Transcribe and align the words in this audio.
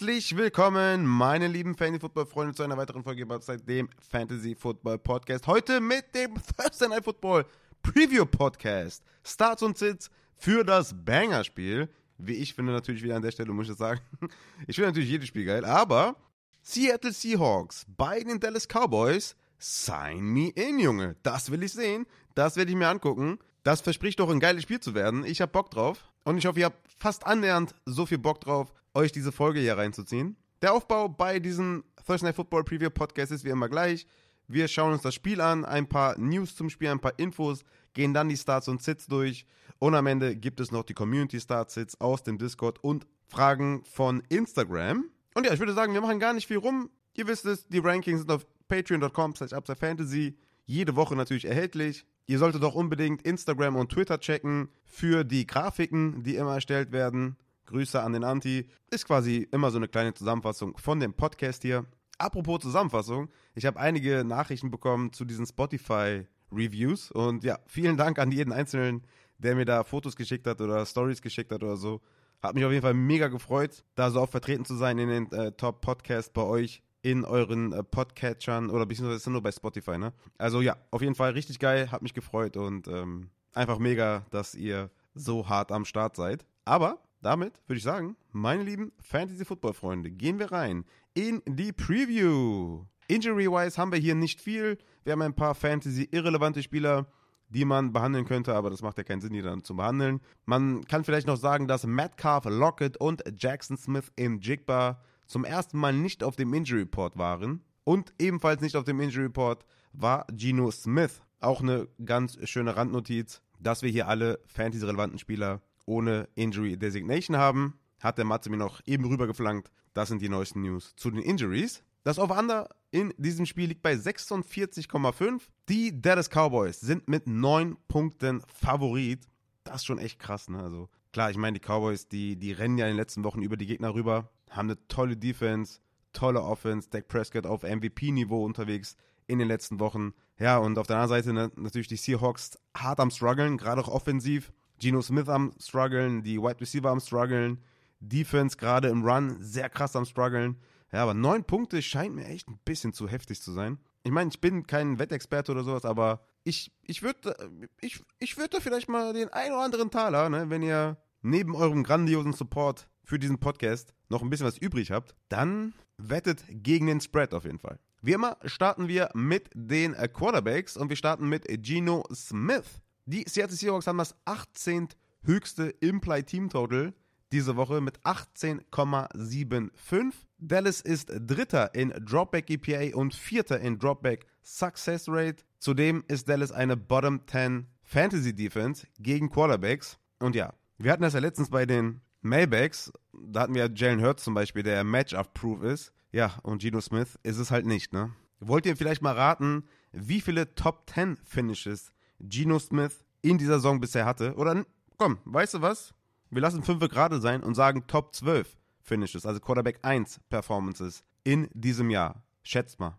Herzlich 0.00 0.34
willkommen, 0.34 1.04
meine 1.04 1.46
lieben 1.46 1.76
Fantasy-Football-Freunde, 1.76 2.54
zu 2.54 2.62
einer 2.62 2.78
weiteren 2.78 3.04
Folge 3.04 3.26
seit 3.42 3.68
dem 3.68 3.90
Fantasy-Football-Podcast. 4.10 5.46
Heute 5.46 5.78
mit 5.78 6.14
dem 6.14 6.36
Thursday 6.56 6.88
Night 6.88 7.04
Football 7.04 7.44
Preview-Podcast. 7.82 9.02
Starts 9.22 9.62
und 9.62 9.76
Sits 9.76 10.10
für 10.38 10.64
das 10.64 10.94
Banger-Spiel. 11.04 11.90
Wie 12.16 12.32
ich 12.32 12.54
finde, 12.54 12.72
natürlich 12.72 13.02
wieder 13.02 13.16
an 13.16 13.20
der 13.20 13.30
Stelle, 13.30 13.52
muss 13.52 13.68
ich 13.68 13.76
sagen. 13.76 14.00
Ich 14.66 14.76
finde 14.76 14.88
natürlich 14.88 15.10
jedes 15.10 15.28
Spiel 15.28 15.44
geil, 15.44 15.66
aber 15.66 16.16
Seattle 16.62 17.12
Seahawks 17.12 17.84
bei 17.94 18.20
den 18.20 18.40
Dallas 18.40 18.66
Cowboys, 18.68 19.36
sign 19.58 20.24
me 20.24 20.48
in, 20.48 20.78
Junge. 20.78 21.16
Das 21.22 21.50
will 21.50 21.62
ich 21.62 21.72
sehen. 21.72 22.06
Das 22.34 22.56
werde 22.56 22.70
ich 22.70 22.76
mir 22.78 22.88
angucken. 22.88 23.38
Das 23.64 23.82
verspricht 23.82 24.18
doch 24.18 24.30
ein 24.30 24.40
geiles 24.40 24.62
Spiel 24.62 24.80
zu 24.80 24.94
werden. 24.94 25.26
Ich 25.26 25.42
habe 25.42 25.52
Bock 25.52 25.70
drauf. 25.70 26.10
Und 26.24 26.38
ich 26.38 26.46
hoffe, 26.46 26.60
ihr 26.60 26.66
habt 26.66 26.90
fast 26.90 27.26
annähernd 27.26 27.74
so 27.84 28.06
viel 28.06 28.18
Bock 28.18 28.40
drauf, 28.40 28.72
euch 28.94 29.12
diese 29.12 29.32
Folge 29.32 29.60
hier 29.60 29.78
reinzuziehen. 29.78 30.36
Der 30.62 30.74
Aufbau 30.74 31.08
bei 31.08 31.38
diesem 31.38 31.84
Thursday 32.06 32.28
Night 32.28 32.36
Football 32.36 32.64
Preview 32.64 32.90
Podcast 32.90 33.32
ist 33.32 33.44
wie 33.44 33.50
immer 33.50 33.68
gleich. 33.68 34.06
Wir 34.46 34.68
schauen 34.68 34.92
uns 34.92 35.02
das 35.02 35.14
Spiel 35.14 35.40
an, 35.40 35.64
ein 35.64 35.88
paar 35.88 36.18
News 36.18 36.56
zum 36.56 36.70
Spiel, 36.70 36.88
ein 36.88 37.00
paar 37.00 37.18
Infos, 37.18 37.64
gehen 37.94 38.12
dann 38.12 38.28
die 38.28 38.36
Starts 38.36 38.68
und 38.68 38.82
Sits 38.82 39.06
durch 39.06 39.46
und 39.78 39.94
am 39.94 40.06
Ende 40.06 40.36
gibt 40.36 40.60
es 40.60 40.72
noch 40.72 40.82
die 40.82 40.94
Community 40.94 41.40
Starts 41.40 41.74
Sits 41.74 42.00
aus 42.00 42.22
dem 42.22 42.36
Discord 42.36 42.82
und 42.82 43.06
Fragen 43.26 43.84
von 43.84 44.22
Instagram. 44.28 45.04
Und 45.34 45.46
ja, 45.46 45.52
ich 45.52 45.60
würde 45.60 45.72
sagen, 45.72 45.94
wir 45.94 46.00
machen 46.00 46.18
gar 46.18 46.32
nicht 46.32 46.48
viel 46.48 46.58
rum. 46.58 46.90
Ihr 47.14 47.26
wisst 47.28 47.46
es, 47.46 47.66
die 47.68 47.78
Rankings 47.78 48.20
sind 48.20 48.30
auf 48.30 48.46
patreon.com 48.68 49.36
slash 49.36 49.52
Fantasy 49.78 50.36
jede 50.66 50.96
Woche 50.96 51.16
natürlich 51.16 51.44
erhältlich. 51.44 52.04
Ihr 52.26 52.38
solltet 52.38 52.62
auch 52.62 52.74
unbedingt 52.74 53.22
Instagram 53.22 53.76
und 53.76 53.90
Twitter 53.90 54.20
checken 54.20 54.68
für 54.84 55.24
die 55.24 55.46
Grafiken, 55.46 56.22
die 56.22 56.36
immer 56.36 56.54
erstellt 56.54 56.92
werden. 56.92 57.36
Grüße 57.70 58.02
an 58.02 58.12
den 58.12 58.24
Anti. 58.24 58.68
Ist 58.90 59.06
quasi 59.06 59.48
immer 59.52 59.70
so 59.70 59.78
eine 59.78 59.88
kleine 59.88 60.12
Zusammenfassung 60.12 60.76
von 60.76 61.00
dem 61.00 61.14
Podcast 61.14 61.62
hier. 61.62 61.86
Apropos 62.18 62.60
Zusammenfassung, 62.60 63.30
ich 63.54 63.64
habe 63.64 63.80
einige 63.80 64.24
Nachrichten 64.24 64.70
bekommen 64.70 65.12
zu 65.12 65.24
diesen 65.24 65.46
Spotify-Reviews 65.46 67.10
und 67.12 67.44
ja, 67.44 67.58
vielen 67.66 67.96
Dank 67.96 68.18
an 68.18 68.30
jeden 68.30 68.52
Einzelnen, 68.52 69.06
der 69.38 69.54
mir 69.54 69.64
da 69.64 69.84
Fotos 69.84 70.16
geschickt 70.16 70.46
hat 70.46 70.60
oder 70.60 70.84
Stories 70.84 71.22
geschickt 71.22 71.50
hat 71.50 71.62
oder 71.62 71.76
so. 71.76 72.02
Hat 72.42 72.54
mich 72.54 72.64
auf 72.64 72.72
jeden 72.72 72.82
Fall 72.82 72.94
mega 72.94 73.28
gefreut, 73.28 73.84
da 73.94 74.10
so 74.10 74.20
auch 74.20 74.28
vertreten 74.28 74.64
zu 74.64 74.74
sein 74.74 74.98
in 74.98 75.08
den 75.08 75.32
äh, 75.32 75.52
Top-Podcasts 75.52 76.32
bei 76.32 76.42
euch 76.42 76.82
in 77.02 77.24
euren 77.24 77.72
äh, 77.72 77.82
Podcatchern 77.82 78.68
oder 78.68 78.84
beziehungsweise 78.84 79.30
nur 79.30 79.42
bei 79.42 79.52
Spotify, 79.52 79.96
ne? 79.96 80.12
Also 80.36 80.60
ja, 80.60 80.76
auf 80.90 81.00
jeden 81.00 81.14
Fall 81.14 81.30
richtig 81.32 81.58
geil, 81.58 81.90
hat 81.90 82.02
mich 82.02 82.14
gefreut 82.14 82.56
und 82.56 82.88
ähm, 82.88 83.30
einfach 83.54 83.78
mega, 83.78 84.26
dass 84.30 84.54
ihr 84.54 84.90
so 85.14 85.48
hart 85.48 85.72
am 85.72 85.84
Start 85.84 86.16
seid. 86.16 86.44
Aber 86.64 86.98
damit 87.22 87.60
würde 87.66 87.78
ich 87.78 87.84
sagen, 87.84 88.16
meine 88.32 88.62
lieben 88.62 88.92
Fantasy-Football-Freunde, 89.00 90.10
gehen 90.10 90.38
wir 90.38 90.52
rein 90.52 90.84
in 91.14 91.42
die 91.46 91.72
Preview. 91.72 92.84
Injury-wise 93.08 93.76
haben 93.76 93.92
wir 93.92 93.98
hier 93.98 94.14
nicht 94.14 94.40
viel. 94.40 94.78
Wir 95.04 95.12
haben 95.12 95.22
ein 95.22 95.34
paar 95.34 95.54
Fantasy-irrelevante 95.54 96.62
Spieler, 96.62 97.06
die 97.48 97.64
man 97.64 97.92
behandeln 97.92 98.24
könnte, 98.24 98.54
aber 98.54 98.70
das 98.70 98.82
macht 98.82 98.98
ja 98.98 99.04
keinen 99.04 99.20
Sinn, 99.20 99.32
die 99.32 99.42
dann 99.42 99.64
zu 99.64 99.74
behandeln. 99.74 100.20
Man 100.44 100.84
kann 100.84 101.04
vielleicht 101.04 101.26
noch 101.26 101.36
sagen, 101.36 101.66
dass 101.66 101.84
Metcalf, 101.84 102.44
Lockett 102.44 102.96
und 102.96 103.22
Jackson 103.36 103.76
Smith 103.76 104.12
im 104.16 104.38
Jigba 104.38 105.02
zum 105.26 105.44
ersten 105.44 105.78
Mal 105.78 105.92
nicht 105.92 106.22
auf 106.22 106.36
dem 106.36 106.54
Injury 106.54 106.82
Report 106.82 107.18
waren. 107.18 107.64
Und 107.84 108.12
ebenfalls 108.20 108.62
nicht 108.62 108.76
auf 108.76 108.84
dem 108.84 109.00
Injury 109.00 109.24
Report 109.24 109.64
war 109.92 110.26
Geno 110.32 110.70
Smith. 110.70 111.22
Auch 111.40 111.60
eine 111.60 111.88
ganz 112.04 112.38
schöne 112.48 112.76
Randnotiz, 112.76 113.42
dass 113.58 113.82
wir 113.82 113.90
hier 113.90 114.06
alle 114.06 114.38
fantasy-relevanten 114.46 115.18
Spieler 115.18 115.60
ohne 115.90 116.28
Injury 116.36 116.76
Designation 116.76 117.36
haben. 117.36 117.78
Hat 118.00 118.16
der 118.16 118.24
Matze 118.24 118.48
mir 118.48 118.56
noch 118.56 118.80
eben 118.86 119.04
rübergeflankt. 119.04 119.70
Das 119.92 120.08
sind 120.08 120.22
die 120.22 120.28
neuesten 120.28 120.62
News 120.62 120.94
zu 120.96 121.10
den 121.10 121.20
Injuries. 121.20 121.82
Das 122.04 122.18
Over-Under 122.18 122.68
in 122.92 123.12
diesem 123.18 123.44
Spiel 123.44 123.68
liegt 123.68 123.82
bei 123.82 123.94
46,5. 123.94 125.42
Die 125.68 126.00
Dallas 126.00 126.30
Cowboys 126.30 126.80
sind 126.80 127.08
mit 127.08 127.26
9 127.26 127.76
Punkten 127.88 128.42
Favorit. 128.46 129.26
Das 129.64 129.76
ist 129.76 129.86
schon 129.86 129.98
echt 129.98 130.18
krass, 130.18 130.48
ne? 130.48 130.62
Also 130.62 130.88
klar, 131.12 131.30
ich 131.30 131.36
meine, 131.36 131.58
die 131.58 131.66
Cowboys, 131.66 132.08
die, 132.08 132.36
die 132.36 132.52
rennen 132.52 132.78
ja 132.78 132.86
in 132.86 132.92
den 132.92 132.96
letzten 132.96 133.24
Wochen 133.24 133.42
über 133.42 133.56
die 133.56 133.66
Gegner 133.66 133.92
rüber 133.92 134.30
haben 134.50 134.68
eine 134.68 134.88
tolle 134.88 135.16
Defense, 135.16 135.80
tolle 136.12 136.42
Offense, 136.42 136.88
Dak 136.90 137.08
Prescott 137.08 137.46
auf 137.46 137.62
MVP-Niveau 137.62 138.44
unterwegs 138.44 138.96
in 139.26 139.38
den 139.38 139.48
letzten 139.48 139.78
Wochen. 139.80 140.12
Ja, 140.38 140.58
und 140.58 140.78
auf 140.78 140.86
der 140.86 140.96
anderen 140.96 141.22
Seite 141.22 141.32
ne, 141.32 141.52
natürlich 141.56 141.88
die 141.88 141.96
Seahawks 141.96 142.58
hart 142.76 143.00
am 143.00 143.10
struggeln, 143.10 143.56
gerade 143.58 143.80
auch 143.80 143.88
offensiv. 143.88 144.52
Geno 144.80 145.02
Smith 145.02 145.28
am 145.28 145.52
struggeln, 145.60 146.22
die 146.22 146.38
Wide 146.38 146.60
Receiver 146.60 146.90
am 146.90 147.00
struggeln, 147.00 147.58
Defense 148.00 148.56
gerade 148.56 148.88
im 148.88 149.04
Run 149.04 149.36
sehr 149.40 149.68
krass 149.68 149.94
am 149.94 150.04
struggeln. 150.04 150.56
Ja, 150.92 151.02
aber 151.02 151.14
neun 151.14 151.44
Punkte 151.44 151.80
scheint 151.82 152.14
mir 152.14 152.24
echt 152.24 152.48
ein 152.48 152.58
bisschen 152.64 152.92
zu 152.92 153.08
heftig 153.08 153.40
zu 153.40 153.52
sein. 153.52 153.78
Ich 154.02 154.10
meine, 154.10 154.30
ich 154.30 154.40
bin 154.40 154.66
kein 154.66 154.98
Wettexperte 154.98 155.52
oder 155.52 155.62
sowas, 155.62 155.84
aber 155.84 156.24
ich, 156.42 156.72
ich 156.82 157.02
würde 157.02 157.34
ich, 157.80 158.02
ich 158.18 158.38
würd 158.38 158.54
da 158.54 158.60
vielleicht 158.60 158.88
mal 158.88 159.12
den 159.12 159.28
ein 159.28 159.52
oder 159.52 159.62
anderen 159.62 159.90
Taler, 159.90 160.28
ne, 160.30 160.48
wenn 160.48 160.62
ihr 160.62 160.96
neben 161.22 161.54
eurem 161.54 161.84
grandiosen 161.84 162.32
Support 162.32 162.88
für 163.04 163.18
diesen 163.18 163.38
Podcast 163.38 163.92
noch 164.08 164.22
ein 164.22 164.30
bisschen 164.30 164.46
was 164.46 164.58
übrig 164.58 164.90
habt, 164.90 165.14
dann 165.28 165.74
wettet 165.98 166.44
gegen 166.48 166.86
den 166.86 167.00
Spread 167.00 167.34
auf 167.34 167.44
jeden 167.44 167.58
Fall. 167.58 167.78
Wie 168.02 168.12
immer 168.12 168.38
starten 168.46 168.88
wir 168.88 169.10
mit 169.12 169.50
den 169.54 169.92
äh, 169.92 170.08
Quarterbacks 170.08 170.78
und 170.78 170.88
wir 170.88 170.96
starten 170.96 171.28
mit 171.28 171.44
Geno 171.62 172.04
Smith. 172.14 172.80
Die 173.12 173.24
Seattle 173.26 173.56
Seahawks 173.56 173.88
haben 173.88 173.98
das 173.98 174.14
18. 174.24 174.90
höchste 175.24 175.64
Implied 175.80 176.28
Team 176.28 176.48
Total 176.48 176.94
diese 177.32 177.56
Woche 177.56 177.80
mit 177.80 177.98
18,75. 178.02 180.12
Dallas 180.38 180.80
ist 180.80 181.10
Dritter 181.12 181.74
in 181.74 181.92
Dropback 182.06 182.48
EPA 182.48 182.96
und 182.96 183.12
Vierter 183.12 183.58
in 183.58 183.80
Dropback 183.80 184.26
Success 184.44 185.06
Rate. 185.08 185.42
Zudem 185.58 186.04
ist 186.06 186.28
Dallas 186.28 186.52
eine 186.52 186.76
Bottom 186.76 187.26
10 187.26 187.66
Fantasy 187.82 188.32
Defense 188.32 188.86
gegen 189.00 189.28
Quarterbacks. 189.28 189.98
Und 190.20 190.36
ja, 190.36 190.54
wir 190.78 190.92
hatten 190.92 191.02
das 191.02 191.14
ja 191.14 191.20
letztens 191.20 191.50
bei 191.50 191.66
den 191.66 192.02
Mailbacks, 192.20 192.92
da 193.12 193.40
hatten 193.40 193.56
wir 193.56 193.72
Jalen 193.74 194.04
Hurts 194.04 194.22
zum 194.22 194.34
Beispiel, 194.34 194.62
der 194.62 194.84
Match-Up-Proof 194.84 195.64
ist. 195.64 195.92
Ja, 196.12 196.38
und 196.44 196.62
Geno 196.62 196.80
Smith 196.80 197.18
ist 197.24 197.38
es 197.38 197.50
halt 197.50 197.66
nicht, 197.66 197.92
ne? 197.92 198.14
Wollt 198.38 198.66
ihr 198.66 198.76
vielleicht 198.76 199.02
mal 199.02 199.16
raten, 199.16 199.64
wie 199.90 200.20
viele 200.20 200.54
Top 200.54 200.88
10 200.94 201.16
Finishes 201.24 201.90
Geno 202.20 202.58
Smith 202.58 203.04
in 203.22 203.38
dieser 203.38 203.54
Saison 203.54 203.80
bisher 203.80 204.06
hatte? 204.06 204.34
Oder 204.34 204.64
komm, 204.96 205.18
weißt 205.24 205.54
du 205.54 205.62
was? 205.62 205.94
Wir 206.30 206.42
lassen 206.42 206.62
5 206.62 206.88
gerade 206.88 207.20
sein 207.20 207.42
und 207.42 207.54
sagen 207.54 207.86
Top 207.86 208.14
12 208.14 208.56
Finishes, 208.80 209.26
also 209.26 209.40
Quarterback 209.40 209.80
1 209.82 210.20
Performances 210.28 211.04
in 211.24 211.48
diesem 211.52 211.90
Jahr. 211.90 212.22
Schätzt 212.42 212.80
mal. 212.80 212.98